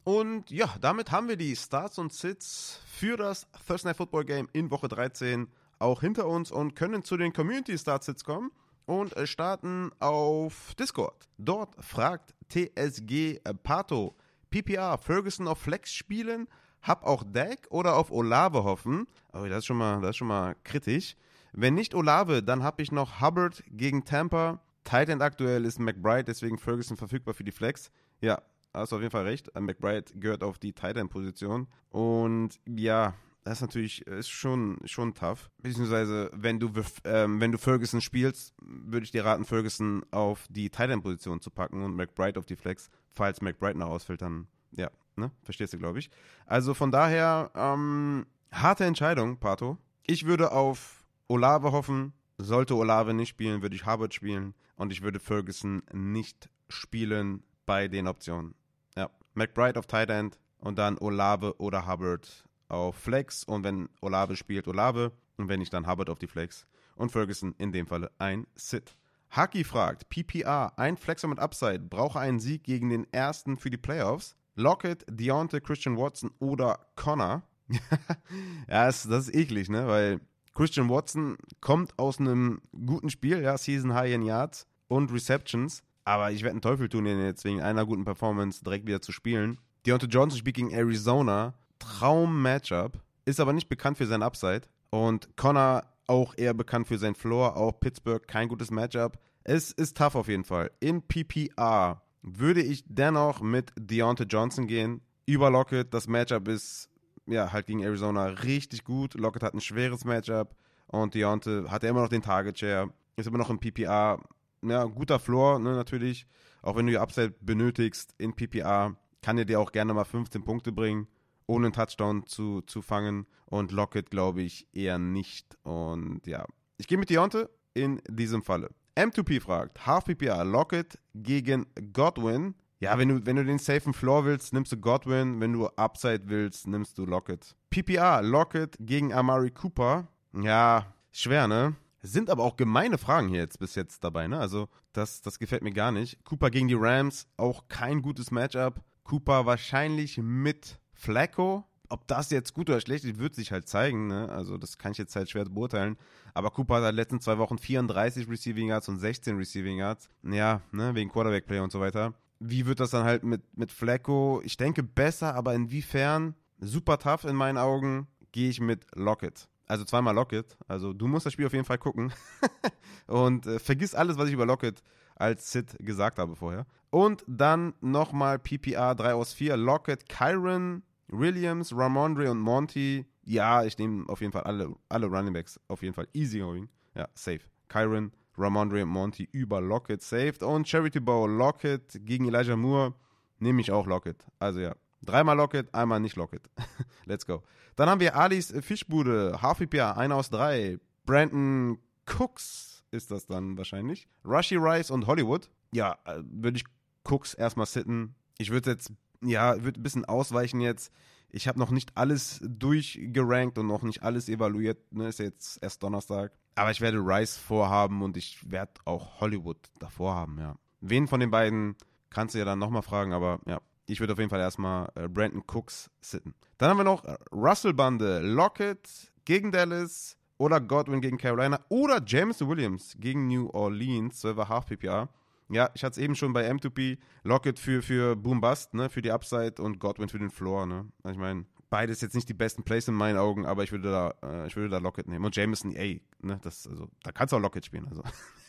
Und 0.04 0.52
ja, 0.52 0.74
damit 0.82 1.12
haben 1.12 1.28
wir 1.28 1.38
die 1.38 1.56
Starts 1.56 1.98
und 1.98 2.14
Sits 2.14 2.80
für 2.86 3.18
das 3.18 3.48
Thursday 3.68 3.90
Night 3.90 3.98
Football 3.98 4.26
Game 4.26 4.50
in 4.54 4.70
Woche 4.70 4.88
13 4.88 5.48
auch 5.82 6.02
hinter 6.02 6.28
uns 6.28 6.52
und 6.52 6.76
können 6.76 7.04
zu 7.04 7.18
den 7.18 7.34
Community 7.34 7.78
Starts 7.78 8.06
Sits 8.06 8.24
kommen 8.24 8.52
und 8.86 9.16
äh, 9.16 9.28
starten 9.28 9.92
auf 10.00 10.76
Discord. 10.76 11.28
Dort 11.38 11.76
fragt 11.84 12.36
TSG 12.50 13.40
Pato, 13.64 14.16
PPR 14.50 14.98
Ferguson 14.98 15.48
auf 15.48 15.60
Flex 15.60 15.94
spielen, 15.94 16.48
hab 16.82 17.06
auch 17.06 17.24
Dak 17.24 17.68
oder 17.70 17.96
auf 17.96 18.12
Olave 18.12 18.64
hoffen. 18.64 19.08
Oh, 19.34 19.46
das 19.46 19.60
ist 19.60 19.66
schon 19.66 19.78
mal, 19.78 20.02
das 20.02 20.12
ist 20.12 20.18
schon 20.18 20.28
mal 20.28 20.56
kritisch. 20.64 21.16
Wenn 21.54 21.74
nicht 21.74 21.94
Olave, 21.96 22.42
dann 22.42 22.64
habe 22.64 22.82
ich 22.82 22.92
noch 22.92 23.22
Hubbard 23.22 23.64
gegen 23.68 24.06
Tampa. 24.06 24.62
Titan 24.84 25.22
aktuell 25.22 25.66
ist 25.66 25.80
McBride, 25.80 26.24
deswegen 26.24 26.58
Ferguson 26.58 26.98
verfügbar 26.98 27.34
für 27.34 27.44
die 27.44 27.52
Flex. 27.52 27.92
Ja, 28.20 28.42
hast 28.74 28.92
du 28.92 28.96
auf 28.96 29.02
jeden 29.02 29.12
Fall 29.12 29.26
recht. 29.26 29.50
McBride 29.60 30.14
gehört 30.16 30.44
auf 30.44 30.58
die 30.58 30.74
Titan-Position. 30.74 31.68
Und 31.90 32.60
ja, 32.68 33.14
das 33.44 33.58
ist 33.58 33.62
natürlich 33.62 34.06
ist 34.06 34.30
schon, 34.30 34.78
schon 34.86 35.14
tough. 35.14 35.50
Beziehungsweise, 35.58 36.30
wenn 36.34 36.60
du, 36.60 36.72
ähm, 37.06 37.40
wenn 37.40 37.52
du 37.52 37.58
Ferguson 37.58 38.02
spielst, 38.02 38.54
würde 38.62 39.04
ich 39.04 39.12
dir 39.12 39.26
raten, 39.26 39.46
Ferguson 39.46 40.06
auf 40.12 40.46
die 40.50 40.70
Titan-Position 40.70 41.42
zu 41.42 41.50
packen 41.50 41.84
und 41.84 41.96
McBride 41.96 42.40
auf 42.40 42.46
die 42.46 42.56
Flex. 42.56 42.90
Falls 43.14 43.42
McBride 43.42 43.80
noch 43.80 43.90
ausfällt, 43.90 44.22
dann, 44.22 44.48
ja, 44.72 44.90
ne? 45.16 45.32
Verstehst 45.44 45.74
du, 45.74 45.80
glaube 45.80 46.00
ich. 46.00 46.10
Also 46.46 46.74
von 46.74 46.92
daher, 46.92 47.52
ähm, 47.56 48.26
harte 48.52 48.86
Entscheidung, 48.86 49.38
Pato. 49.38 49.78
Ich 50.06 50.26
würde 50.26 50.52
auf 50.52 51.04
Olave 51.28 51.72
hoffen. 51.72 52.14
Sollte 52.38 52.76
Olave 52.76 53.14
nicht 53.14 53.30
spielen, 53.30 53.62
würde 53.62 53.76
ich 53.76 53.86
Hubbard 53.86 54.14
spielen. 54.14 54.54
Und 54.76 54.92
ich 54.92 55.02
würde 55.02 55.20
Ferguson 55.20 55.84
nicht 55.94 56.50
spielen 56.70 57.44
bei 57.66 57.88
den 57.88 58.08
Optionen. 58.08 58.56
Ja, 58.96 59.10
McBride 59.34 59.80
auf 59.80 59.88
Tight 59.88 60.10
End 60.10 60.40
und 60.60 60.78
dann 60.78 60.98
Olave 60.98 61.60
oder 61.60 61.88
Hubbard 61.88 62.46
auf 62.72 62.96
Flex. 62.96 63.44
Und 63.44 63.64
wenn 63.64 63.90
Olave 64.02 64.36
spielt, 64.36 64.68
Olave. 64.68 65.12
Und 65.38 65.50
wenn 65.50 65.60
nicht, 65.60 65.74
dann 65.74 65.88
Hubbard 65.88 66.10
auf 66.10 66.20
die 66.20 66.28
Flex. 66.28 66.66
Und 66.96 67.12
Ferguson 67.12 67.56
in 67.58 67.72
dem 67.72 67.88
Falle 67.88 68.12
ein 68.18 68.48
Sit. 68.56 68.96
Haki 69.32 69.64
fragt, 69.64 70.10
PPR, 70.10 70.74
ein 70.78 70.98
Flexer 70.98 71.28
mit 71.28 71.40
Upside, 71.40 71.80
brauche 71.80 72.20
einen 72.20 72.40
Sieg 72.40 72.64
gegen 72.64 72.90
den 72.90 73.12
ersten 73.14 73.58
für 73.58 73.70
die 73.70 73.78
Playoffs? 73.78 74.36
Lockett, 74.56 75.06
Deontay, 75.10 75.62
Christian 75.62 75.98
Watson 75.98 76.32
oder 76.40 76.80
Connor? 76.96 77.44
ja, 77.70 78.86
das, 78.86 79.08
das 79.08 79.30
ist 79.30 79.36
eklig, 79.36 79.70
ne? 79.70 79.88
Weil 79.88 80.20
Christian 80.54 80.90
Watson 80.90 81.38
kommt 81.62 81.98
aus 81.98 82.20
einem 82.20 82.62
guten 82.86 83.10
Spiel, 83.10 83.42
ja, 83.42 83.58
Season 83.58 83.94
High 83.94 84.14
in 84.14 84.24
Yards 84.24 84.68
und 84.90 85.14
Receptions. 85.14 85.82
Aber 86.04 86.32
ich 86.32 86.44
werde 86.44 86.56
einen 86.56 86.62
Teufel 86.62 86.90
tun, 86.90 87.06
ihn 87.06 87.22
jetzt 87.22 87.46
wegen 87.46 87.62
einer 87.62 87.86
guten 87.86 88.04
Performance 88.04 88.64
direkt 88.64 88.86
wieder 88.86 89.02
zu 89.02 89.14
spielen. 89.14 89.60
Deontay 89.86 90.08
Johnson 90.08 90.40
spielt 90.40 90.58
gegen 90.58 90.72
Arizona. 90.72 91.54
Traum-Matchup. 91.82 93.00
Ist 93.26 93.40
aber 93.40 93.54
nicht 93.54 93.70
bekannt 93.70 93.98
für 93.98 94.08
sein 94.08 94.24
Upside. 94.24 94.62
Und 94.90 95.36
Connor 95.36 95.84
auch 96.08 96.34
eher 96.38 96.54
bekannt 96.54 96.88
für 96.88 96.98
sein 96.98 97.16
Floor. 97.16 97.58
Auch 97.58 97.80
Pittsburgh 97.80 98.26
kein 98.28 98.48
gutes 98.48 98.72
Matchup. 98.72 99.18
Es 99.44 99.72
ist 99.72 99.98
tough 99.98 100.16
auf 100.16 100.28
jeden 100.28 100.44
Fall. 100.44 100.72
In 100.80 101.02
PPR 101.02 102.02
würde 102.22 102.62
ich 102.62 102.84
dennoch 102.88 103.42
mit 103.42 103.72
Deontay 103.76 104.26
Johnson 104.26 104.68
gehen. 104.68 105.02
Über 105.26 105.50
Lockett. 105.50 105.94
Das 105.94 106.08
Matchup 106.08 106.48
ist 106.48 106.90
ja, 107.26 107.52
halt 107.52 107.68
gegen 107.68 107.82
Arizona 107.82 108.26
richtig 108.26 108.84
gut. 108.84 109.14
Lockett 109.16 109.44
hat 109.44 109.54
ein 109.54 109.62
schweres 109.62 110.06
Matchup 110.06 110.56
und 110.88 111.16
Deontay 111.16 111.68
hat 111.70 111.84
ja 111.84 111.90
immer 111.90 112.02
noch 112.02 112.10
den 112.10 112.22
Target 112.22 112.60
Share, 112.60 112.92
ist 113.16 113.28
immer 113.28 113.38
noch 113.38 113.50
im 113.50 113.60
PPA. 113.60 114.20
Ja, 114.64 114.84
guter 114.86 115.20
Floor, 115.20 115.60
ne, 115.60 115.74
natürlich. 115.76 116.28
Auch 116.62 116.76
wenn 116.76 116.86
du 116.86 116.92
die 116.92 117.00
Upside 117.00 117.34
benötigst 117.42 118.14
in 118.18 118.36
PPA, 118.36 118.96
kann 119.22 119.38
er 119.38 119.46
dir 119.46 119.60
auch 119.60 119.72
gerne 119.72 119.94
mal 119.94 120.04
15 120.04 120.44
Punkte 120.44 120.72
bringen, 120.72 121.08
ohne 121.48 121.68
einen 121.68 121.74
Touchdown 121.74 122.26
zu, 122.26 122.62
zu 122.62 122.82
fangen. 122.82 123.28
Und 123.46 123.72
Lockett 123.72 124.10
glaube 124.10 124.42
ich 124.42 124.68
eher 124.74 124.98
nicht. 124.98 125.58
Und 125.64 126.26
ja, 126.26 126.46
ich 126.78 126.88
gehe 126.88 126.98
mit 126.98 127.10
Deontay 127.10 127.46
in 127.74 128.02
diesem 128.08 128.44
Falle. 128.44 128.70
M2P 128.96 129.42
fragt, 129.42 129.86
Half 129.86 130.06
PPA, 130.06 130.44
Lockett 130.44 130.98
gegen 131.14 131.66
Godwin. 131.94 132.56
Ja, 132.80 132.98
wenn 132.98 133.10
du, 133.10 133.26
wenn 133.26 133.36
du 133.36 133.46
den 133.46 133.60
safen 133.60 133.94
Floor 133.94 134.26
willst, 134.26 134.54
nimmst 134.54 134.72
du 134.72 134.78
Godwin. 134.78 135.40
Wenn 135.40 135.54
du 135.54 135.68
Upside 135.68 136.24
willst, 136.26 136.68
nimmst 136.68 136.98
du 136.98 137.06
Lockett. 137.06 137.56
PPA, 137.70 138.20
Lockett 138.22 138.76
gegen 138.80 139.14
Amari 139.14 139.52
Cooper. 139.52 140.08
Ja, 140.34 140.94
schwer, 141.12 141.48
ne? 141.48 141.76
Sind 142.02 142.30
aber 142.32 142.44
auch 142.44 142.58
gemeine 142.58 142.98
Fragen 142.98 143.28
hier 143.28 143.40
jetzt 143.40 143.60
bis 143.60 143.76
jetzt 143.76 144.04
dabei, 144.04 144.28
ne? 144.28 144.40
Also, 144.40 144.68
das, 144.94 145.22
das 145.22 145.38
gefällt 145.38 145.62
mir 145.62 145.72
gar 145.72 145.92
nicht. 145.92 146.24
Cooper 146.26 146.50
gegen 146.50 146.68
die 146.68 146.78
Rams, 146.78 147.28
auch 147.38 147.68
kein 147.68 148.02
gutes 148.02 148.32
Matchup. 148.32 148.82
Cooper 149.04 149.46
wahrscheinlich 149.46 150.18
mit 150.18 150.80
Flacco. 151.02 151.66
Ob 151.90 152.08
das 152.08 152.30
jetzt 152.30 152.54
gut 152.54 152.70
oder 152.70 152.80
schlecht 152.80 153.04
ist, 153.04 153.20
wird 153.20 153.36
sich 153.36 153.52
halt 153.52 153.68
zeigen, 153.68 154.08
ne? 154.08 154.30
Also, 154.30 154.58
das 154.58 154.78
kann 154.78 154.94
ich 154.94 154.98
jetzt 154.98 155.16
halt 155.16 155.30
schwer 155.30 155.44
beurteilen. 155.46 155.98
Aber 156.34 156.52
Cooper 156.52 156.76
hat 156.76 156.82
in 156.82 156.86
den 156.88 156.96
letzten 156.96 157.20
zwei 157.20 157.38
Wochen 157.38 157.58
34 157.58 158.30
Receiving 158.30 158.70
Yards 158.70 158.88
und 158.88 158.98
16 158.98 159.36
Receiving 159.36 159.78
Yards. 159.78 160.10
Ja, 160.24 160.62
ne? 160.72 160.96
Wegen 160.96 161.12
Quarterback-Play 161.12 161.60
und 161.60 161.72
so 161.72 161.82
weiter. 161.82 162.14
Wie 162.40 162.66
wird 162.66 162.80
das 162.80 162.92
dann 162.92 163.04
halt 163.04 163.24
mit, 163.24 163.42
mit 163.58 163.72
Flacco? 163.72 164.42
Ich 164.46 164.56
denke 164.58 164.84
besser, 164.84 165.36
aber 165.36 165.54
inwiefern? 165.54 166.36
Super 166.60 166.98
tough 166.98 167.26
in 167.26 167.36
meinen 167.36 167.58
Augen. 167.58 168.08
Gehe 168.32 168.50
ich 168.50 168.62
mit 168.62 168.86
Lockett. 168.96 169.50
Also 169.68 169.84
zweimal 169.84 170.16
Lockett. 170.16 170.58
Also 170.68 170.94
du 170.94 171.08
musst 171.08 171.26
das 171.26 171.34
Spiel 171.34 171.48
auf 171.48 171.54
jeden 171.54 171.66
Fall 171.66 171.78
gucken. 171.78 172.14
und 173.08 173.48
äh, 173.48 173.60
vergiss 173.60 173.96
alles, 173.96 174.18
was 174.18 174.28
ich 174.28 174.34
über 174.34 174.46
Lockett 174.46 174.82
als 175.16 175.52
Sid 175.52 175.78
gesagt 175.80 176.20
habe 176.20 176.36
vorher. 176.36 176.66
Und 176.90 177.24
dann 177.28 177.74
nochmal 177.80 178.40
PPA 178.40 178.96
3 178.96 179.14
aus 179.14 179.34
4. 179.34 179.56
Lockett, 179.56 180.10
Kyron, 180.10 180.84
Williams, 181.12 181.76
Ramondre 181.76 182.30
und 182.32 182.40
Monty. 182.40 183.06
Ja, 183.24 183.64
ich 183.64 183.78
nehme 183.78 184.08
auf 184.10 184.22
jeden 184.22 184.34
Fall 184.34 184.44
alle, 184.44 184.74
alle 184.90 185.08
Running 185.08 185.34
Backs 185.34 185.60
auf 185.68 185.84
jeden 185.84 185.94
Fall 185.94 186.08
easy 186.14 186.40
going. 186.40 186.70
Ja, 186.96 187.08
safe. 187.14 187.42
Kyron, 187.68 188.12
Ramondre 188.38 188.84
und 188.84 188.90
Monty 188.90 189.30
über 189.32 189.62
Lockett 189.62 190.02
saved. 190.02 190.44
Und 190.44 190.68
Charity 190.68 191.00
Bowl 191.00 191.30
Lockett 191.30 192.00
gegen 192.06 192.28
Elijah 192.28 192.56
Moore 192.56 192.94
nehme 193.40 193.62
ich 193.62 193.72
auch 193.72 193.86
Lockett. 193.86 194.26
Also 194.40 194.60
ja, 194.60 194.76
Dreimal 195.04 195.36
Lockett, 195.36 195.74
einmal 195.74 196.00
nicht 196.00 196.16
Lockett. 196.16 196.50
Let's 197.06 197.26
go. 197.26 197.44
Dann 197.76 197.90
haben 197.90 198.00
wir 198.00 198.16
Alis 198.16 198.54
Fischbude, 198.62 199.40
HVPA, 199.42 199.94
1 199.94 200.14
aus 200.14 200.30
3. 200.30 200.78
Brandon 201.06 201.80
Cooks 202.06 202.84
ist 202.92 203.10
das 203.10 203.26
dann 203.26 203.58
wahrscheinlich. 203.58 204.08
Rushy 204.24 204.58
Rice 204.58 204.92
und 204.92 205.08
Hollywood. 205.08 205.50
Ja, 205.74 205.98
äh, 206.06 206.22
würde 206.24 206.58
ich 206.58 206.66
Cooks 207.10 207.34
erstmal 207.34 207.66
sitten. 207.66 208.16
Ich 208.38 208.52
würde 208.52 208.72
jetzt, 208.72 208.92
ja, 209.24 209.64
würde 209.64 209.80
ein 209.80 209.84
bisschen 209.84 210.06
ausweichen 210.06 210.62
jetzt. 210.62 210.92
Ich 211.30 211.48
habe 211.48 211.60
noch 211.60 211.72
nicht 211.72 211.96
alles 211.96 212.42
durchgerankt 212.44 213.58
und 213.58 213.68
noch 213.68 213.84
nicht 213.84 214.04
alles 214.04 214.28
evaluiert. 214.28 214.92
Ne, 214.92 215.08
ist 215.08 215.20
ja 215.20 215.26
jetzt 215.26 215.62
erst 215.62 215.82
Donnerstag. 215.82 216.34
Aber 216.56 216.72
ich 216.72 216.82
werde 216.82 216.98
Rice 216.98 217.38
vorhaben 217.38 218.02
und 218.02 218.18
ich 218.18 218.52
werde 218.52 218.74
auch 218.86 219.22
Hollywood 219.22 219.58
davor 219.80 220.16
haben, 220.16 220.38
ja. 220.40 220.56
Wen 220.82 221.08
von 221.08 221.20
den 221.20 221.32
beiden 221.32 221.76
kannst 222.10 222.36
du 222.36 222.40
ja 222.40 222.46
dann 222.46 222.60
nochmal 222.60 222.82
fragen, 222.82 223.14
aber 223.14 223.40
ja, 223.46 223.62
ich 223.86 224.00
würde 224.00 224.14
auf 224.14 224.20
jeden 224.20 224.30
Fall 224.30 224.40
erstmal 224.40 224.90
äh, 224.96 225.08
Brandon 225.08 225.44
Cooks 225.48 225.90
sitten. 226.02 226.34
Dann 226.58 226.70
haben 226.70 226.78
wir 226.78 226.84
noch 226.84 227.06
äh, 227.06 227.16
Russell 227.32 227.74
Bande, 227.74 228.20
Lockett 228.20 229.12
gegen 229.26 229.52
Dallas 229.52 230.18
oder 230.38 230.60
Godwin 230.60 231.02
gegen 231.02 231.18
Carolina 231.18 231.60
oder 231.70 232.02
James 232.06 232.46
Williams 232.46 232.96
gegen 233.00 233.28
New 233.28 233.50
Orleans, 233.52 234.20
12 234.20 234.50
Half 234.50 234.66
PPA. 234.66 235.10
Ja, 235.52 235.70
ich 235.74 235.84
hatte 235.84 236.00
es 236.00 236.04
eben 236.04 236.16
schon 236.16 236.34
bei 236.34 236.50
M2P. 236.50 236.98
Lockett 237.24 237.60
für, 237.60 237.82
für 237.82 238.16
Boom 238.16 238.40
Bust, 238.40 238.74
ne, 238.74 238.90
für 238.90 239.02
die 239.02 239.12
Upside 239.12 239.62
und 239.62 239.80
Godwin 239.80 240.10
für 240.10 240.20
den 240.20 240.30
Floor, 240.30 240.66
ne. 240.66 240.88
Ich 241.10 241.18
meine, 241.18 241.46
beides 241.70 242.02
jetzt 242.02 242.16
nicht 242.16 242.30
die 242.30 242.34
besten 242.34 242.64
Plays 242.64 242.88
in 242.88 242.94
meinen 242.94 243.18
Augen, 243.18 243.46
aber 243.46 243.64
ich 243.64 243.72
würde 243.72 243.92
da, 243.92 244.14
äh, 244.24 244.48
ich 244.48 244.56
würde 244.56 244.70
da 244.70 244.78
Lockett 244.78 245.08
nehmen. 245.08 245.26
Und 245.26 245.36
Jameson, 245.36 245.76
ey, 245.76 246.02
ne, 246.22 246.40
das, 246.42 246.68
also, 246.68 246.90
da 247.04 247.12
kannst 247.12 247.34
du 247.34 247.38
auch 247.38 247.42
Lockett 247.42 247.66
spielen, 247.66 247.88
also. 247.88 248.02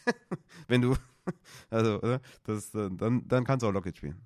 Wenn 0.68 0.82
du, 0.82 0.96
also, 1.70 1.98
ne, 1.98 2.20
das, 2.44 2.74
äh, 2.74 2.88
dann, 2.92 3.26
dann 3.26 3.44
kannst 3.44 3.62
du 3.62 3.68
auch 3.68 3.72
Lockett 3.72 3.96
spielen. 3.96 4.20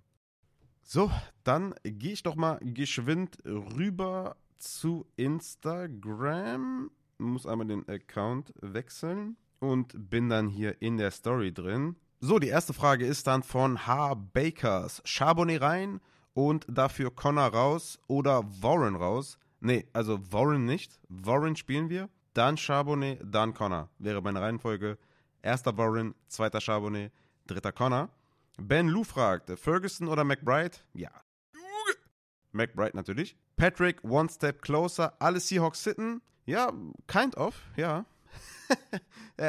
So, 0.83 1.11
dann 1.45 1.75
gehe 1.83 2.13
ich 2.13 2.23
doch 2.23 2.37
mal 2.37 2.61
geschwind 2.63 3.39
rüber 3.45 4.37
zu 4.59 5.07
Instagram. 5.17 6.91
Muss 7.19 7.47
einmal 7.47 7.67
den 7.67 7.89
Account 7.89 8.53
wechseln 8.61 9.37
und 9.59 9.95
bin 10.11 10.29
dann 10.29 10.49
hier 10.49 10.81
in 10.81 10.97
der 10.97 11.11
Story 11.11 11.53
drin. 11.53 11.97
So, 12.21 12.39
die 12.39 12.49
erste 12.49 12.73
Frage 12.73 13.05
ist 13.05 13.27
dann 13.27 13.43
von 13.43 13.87
H. 13.87 14.15
Bakers. 14.15 15.03
Charbonnet 15.05 15.61
rein 15.61 16.01
und 16.33 16.65
dafür 16.67 17.15
Connor 17.15 17.49
raus 17.49 17.99
oder 18.07 18.43
Warren 18.63 18.97
raus. 18.97 19.39
Nee, 19.61 19.87
also 19.93 20.19
Warren 20.33 20.65
nicht. 20.65 20.99
Warren 21.09 21.57
spielen 21.57 21.91
wir. 21.91 22.09
Dann 22.33 22.57
Charbonnet, 22.57 23.21
dann 23.23 23.53
Connor. 23.53 23.91
Wäre 23.99 24.23
meine 24.23 24.41
Reihenfolge. 24.41 24.97
Erster 25.43 25.77
Warren, 25.77 26.15
zweiter 26.29 26.61
Charbonnet, 26.61 27.13
dritter 27.47 27.73
Connor. 27.73 28.09
Ben 28.59 28.89
Lou 28.89 29.05
fragt, 29.05 29.51
Ferguson 29.59 30.09
oder 30.09 30.25
McBride? 30.25 30.79
Ja. 30.95 31.11
McBride 32.53 32.97
natürlich. 32.97 33.37
Patrick, 33.57 34.03
One 34.03 34.31
Step 34.31 34.63
Closer, 34.63 35.13
alle 35.19 35.41
Seahawks 35.41 35.85
sitten? 35.85 36.23
Ja, 36.47 36.73
kind 37.07 37.37
of, 37.37 37.61
ja. 37.77 38.07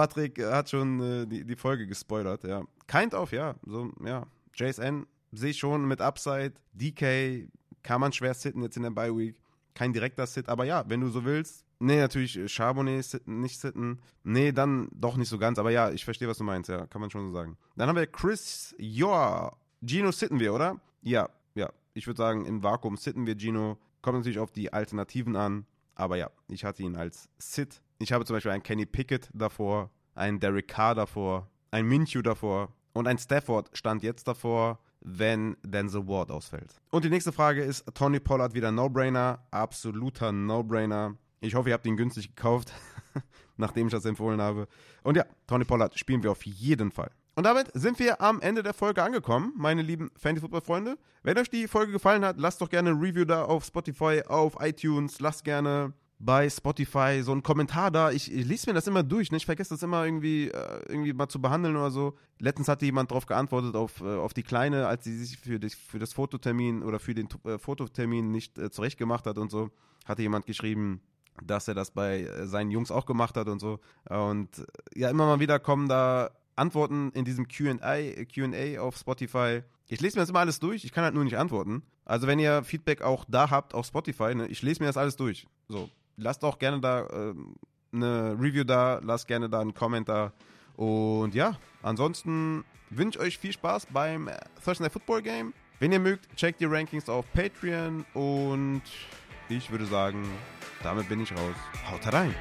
Patrick 0.00 0.42
hat 0.42 0.70
schon 0.70 1.00
äh, 1.00 1.26
die, 1.26 1.44
die 1.44 1.56
Folge 1.56 1.86
gespoilert, 1.86 2.44
ja. 2.44 2.64
Kind 2.86 3.12
of, 3.12 3.32
ja. 3.32 3.54
So, 3.66 3.92
ja. 4.02 4.26
JSN 4.54 5.06
sehe 5.30 5.50
ich 5.50 5.58
schon 5.58 5.86
mit 5.86 6.00
Upside. 6.00 6.54
DK 6.72 7.46
kann 7.82 8.00
man 8.00 8.10
schwer 8.10 8.32
sitten 8.32 8.62
jetzt 8.62 8.78
in 8.78 8.84
der 8.84 8.90
Bye 8.90 9.14
Week. 9.14 9.36
Kein 9.74 9.92
direkter 9.92 10.26
Sit, 10.26 10.48
aber 10.48 10.64
ja, 10.64 10.84
wenn 10.88 11.02
du 11.02 11.08
so 11.10 11.26
willst, 11.26 11.66
Nee, 11.82 11.98
natürlich 11.98 12.38
äh, 12.38 12.48
Charbonnet 12.48 13.04
sitten, 13.04 13.40
nicht 13.40 13.58
sitten. 13.58 14.00
Nee, 14.22 14.52
dann 14.52 14.88
doch 14.92 15.16
nicht 15.16 15.28
so 15.28 15.38
ganz. 15.38 15.58
Aber 15.58 15.70
ja, 15.70 15.90
ich 15.90 16.04
verstehe, 16.04 16.28
was 16.28 16.38
du 16.38 16.44
meinst. 16.44 16.68
Ja, 16.68 16.86
kann 16.86 17.00
man 17.00 17.10
schon 17.10 17.26
so 17.28 17.32
sagen. 17.32 17.56
Dann 17.76 17.88
haben 17.88 17.96
wir 17.96 18.06
Chris 18.06 18.74
Joa. 18.78 19.56
Gino 19.82 20.12
sitten 20.12 20.40
wir, 20.40 20.52
oder? 20.54 20.80
Ja, 21.02 21.28
ja. 21.54 21.70
Ich 21.94 22.06
würde 22.06 22.18
sagen, 22.18 22.44
im 22.44 22.62
Vakuum 22.62 22.98
sitten 22.98 23.26
wir 23.26 23.34
Gino. 23.34 23.78
Kommt 24.02 24.18
natürlich 24.18 24.38
auf 24.38 24.50
die 24.50 24.72
Alternativen 24.72 25.36
an. 25.36 25.66
Aber 25.94 26.16
ja, 26.16 26.30
ich 26.48 26.64
hatte 26.64 26.82
ihn 26.82 26.96
als 26.96 27.30
Sit. 27.38 27.80
Ich 28.02 28.14
habe 28.14 28.24
zum 28.24 28.34
Beispiel 28.34 28.52
einen 28.52 28.62
Kenny 28.62 28.86
Pickett 28.86 29.28
davor, 29.34 29.90
einen 30.14 30.40
Derek 30.40 30.68
Carr 30.68 30.94
davor, 30.94 31.50
einen 31.70 31.86
Minshew 31.86 32.22
davor 32.22 32.72
und 32.94 33.06
ein 33.06 33.18
Stafford 33.18 33.68
stand 33.74 34.02
jetzt 34.02 34.26
davor, 34.26 34.78
wenn 35.02 35.54
Denzel 35.62 36.08
Ward 36.08 36.30
ausfällt. 36.30 36.80
Und 36.90 37.04
die 37.04 37.10
nächste 37.10 37.30
Frage 37.30 37.62
ist, 37.62 37.84
Tony 37.92 38.18
Pollard 38.18 38.54
wieder 38.54 38.72
No-Brainer? 38.72 39.46
Absoluter 39.50 40.32
No-Brainer. 40.32 41.18
Ich 41.42 41.54
hoffe, 41.54 41.68
ihr 41.68 41.74
habt 41.74 41.84
ihn 41.84 41.98
günstig 41.98 42.34
gekauft, 42.34 42.72
nachdem 43.58 43.88
ich 43.88 43.92
das 43.92 44.06
empfohlen 44.06 44.40
habe. 44.40 44.66
Und 45.02 45.18
ja, 45.18 45.26
Tony 45.46 45.66
Pollard 45.66 45.98
spielen 45.98 46.22
wir 46.22 46.30
auf 46.30 46.46
jeden 46.46 46.90
Fall. 46.90 47.10
Und 47.34 47.44
damit 47.44 47.70
sind 47.74 47.98
wir 47.98 48.22
am 48.22 48.40
Ende 48.40 48.62
der 48.62 48.72
Folge 48.72 49.02
angekommen, 49.02 49.52
meine 49.58 49.82
lieben 49.82 50.10
Fantasy-Football-Freunde. 50.16 50.96
Wenn 51.22 51.36
euch 51.36 51.50
die 51.50 51.68
Folge 51.68 51.92
gefallen 51.92 52.24
hat, 52.24 52.38
lasst 52.38 52.62
doch 52.62 52.70
gerne 52.70 52.90
ein 52.92 52.98
Review 52.98 53.26
da 53.26 53.44
auf 53.44 53.66
Spotify, 53.66 54.22
auf 54.26 54.56
iTunes. 54.58 55.20
Lasst 55.20 55.44
gerne 55.44 55.92
bei 56.22 56.50
Spotify 56.50 57.22
so 57.22 57.32
einen 57.32 57.42
Kommentar 57.42 57.90
da. 57.90 58.10
Ich, 58.10 58.30
ich 58.30 58.46
lese 58.46 58.68
mir 58.68 58.74
das 58.74 58.86
immer 58.86 59.02
durch. 59.02 59.32
Ne? 59.32 59.38
Ich 59.38 59.46
vergesse 59.46 59.70
das 59.70 59.82
immer 59.82 60.04
irgendwie, 60.04 60.48
äh, 60.48 60.82
irgendwie 60.86 61.14
mal 61.14 61.28
zu 61.28 61.40
behandeln 61.40 61.76
oder 61.76 61.90
so. 61.90 62.14
Letztens 62.38 62.68
hatte 62.68 62.84
jemand 62.84 63.10
darauf 63.10 63.24
geantwortet, 63.24 63.74
auf, 63.74 64.02
äh, 64.02 64.16
auf 64.16 64.34
die 64.34 64.42
Kleine, 64.42 64.86
als 64.86 65.04
sie 65.04 65.16
sich 65.16 65.38
für, 65.38 65.58
das, 65.58 65.74
für 65.74 65.98
das 65.98 66.12
Fototermin 66.12 66.82
oder 66.82 66.98
für 66.98 67.14
den 67.14 67.26
äh, 67.44 67.58
Fototermin 67.58 68.30
nicht 68.30 68.58
äh, 68.58 68.70
zurechtgemacht 68.70 69.26
hat 69.26 69.38
und 69.38 69.50
so. 69.50 69.70
Hatte 70.04 70.20
jemand 70.20 70.44
geschrieben, 70.44 71.00
dass 71.42 71.68
er 71.68 71.74
das 71.74 71.90
bei 71.90 72.24
äh, 72.24 72.46
seinen 72.46 72.70
Jungs 72.70 72.90
auch 72.90 73.06
gemacht 73.06 73.38
hat 73.38 73.48
und 73.48 73.58
so. 73.58 73.80
Und 74.10 74.66
ja, 74.94 75.08
immer 75.08 75.24
mal 75.24 75.40
wieder 75.40 75.58
kommen 75.58 75.88
da 75.88 76.32
Antworten 76.54 77.12
in 77.14 77.24
diesem 77.24 77.48
QA 77.48 78.24
QA 78.26 78.80
auf 78.80 78.98
Spotify. 78.98 79.62
Ich 79.88 80.02
lese 80.02 80.18
mir 80.18 80.22
das 80.22 80.28
immer 80.28 80.40
alles 80.40 80.60
durch, 80.60 80.84
ich 80.84 80.92
kann 80.92 81.02
halt 81.02 81.14
nur 81.14 81.24
nicht 81.24 81.38
antworten. 81.38 81.82
Also 82.04 82.26
wenn 82.26 82.38
ihr 82.38 82.62
Feedback 82.62 83.00
auch 83.00 83.24
da 83.26 83.48
habt 83.48 83.72
auf 83.72 83.86
Spotify, 83.86 84.34
ne, 84.34 84.46
ich 84.48 84.60
lese 84.60 84.82
mir 84.82 84.86
das 84.86 84.98
alles 84.98 85.16
durch. 85.16 85.46
So, 85.68 85.88
lasst 86.20 86.44
auch 86.44 86.58
gerne 86.58 86.80
da 86.80 87.00
äh, 87.06 87.34
eine 87.92 88.36
Review 88.38 88.64
da, 88.64 89.00
lasst 89.02 89.26
gerne 89.26 89.48
da 89.48 89.60
einen 89.60 89.74
Kommentar. 89.74 90.32
Und 90.76 91.34
ja, 91.34 91.58
ansonsten 91.82 92.64
wünsche 92.90 93.18
ich 93.18 93.24
euch 93.24 93.38
viel 93.38 93.52
Spaß 93.52 93.86
beim 93.92 94.30
Thursday 94.64 94.84
Night 94.84 94.92
Football 94.92 95.22
Game. 95.22 95.52
Wenn 95.78 95.92
ihr 95.92 96.00
mögt, 96.00 96.34
checkt 96.36 96.60
die 96.60 96.66
Rankings 96.66 97.08
auf 97.08 97.24
Patreon 97.32 98.04
und 98.14 98.82
ich 99.48 99.70
würde 99.70 99.86
sagen, 99.86 100.28
damit 100.82 101.08
bin 101.08 101.20
ich 101.20 101.32
raus. 101.32 101.56
Haut 101.90 102.12
rein! 102.12 102.34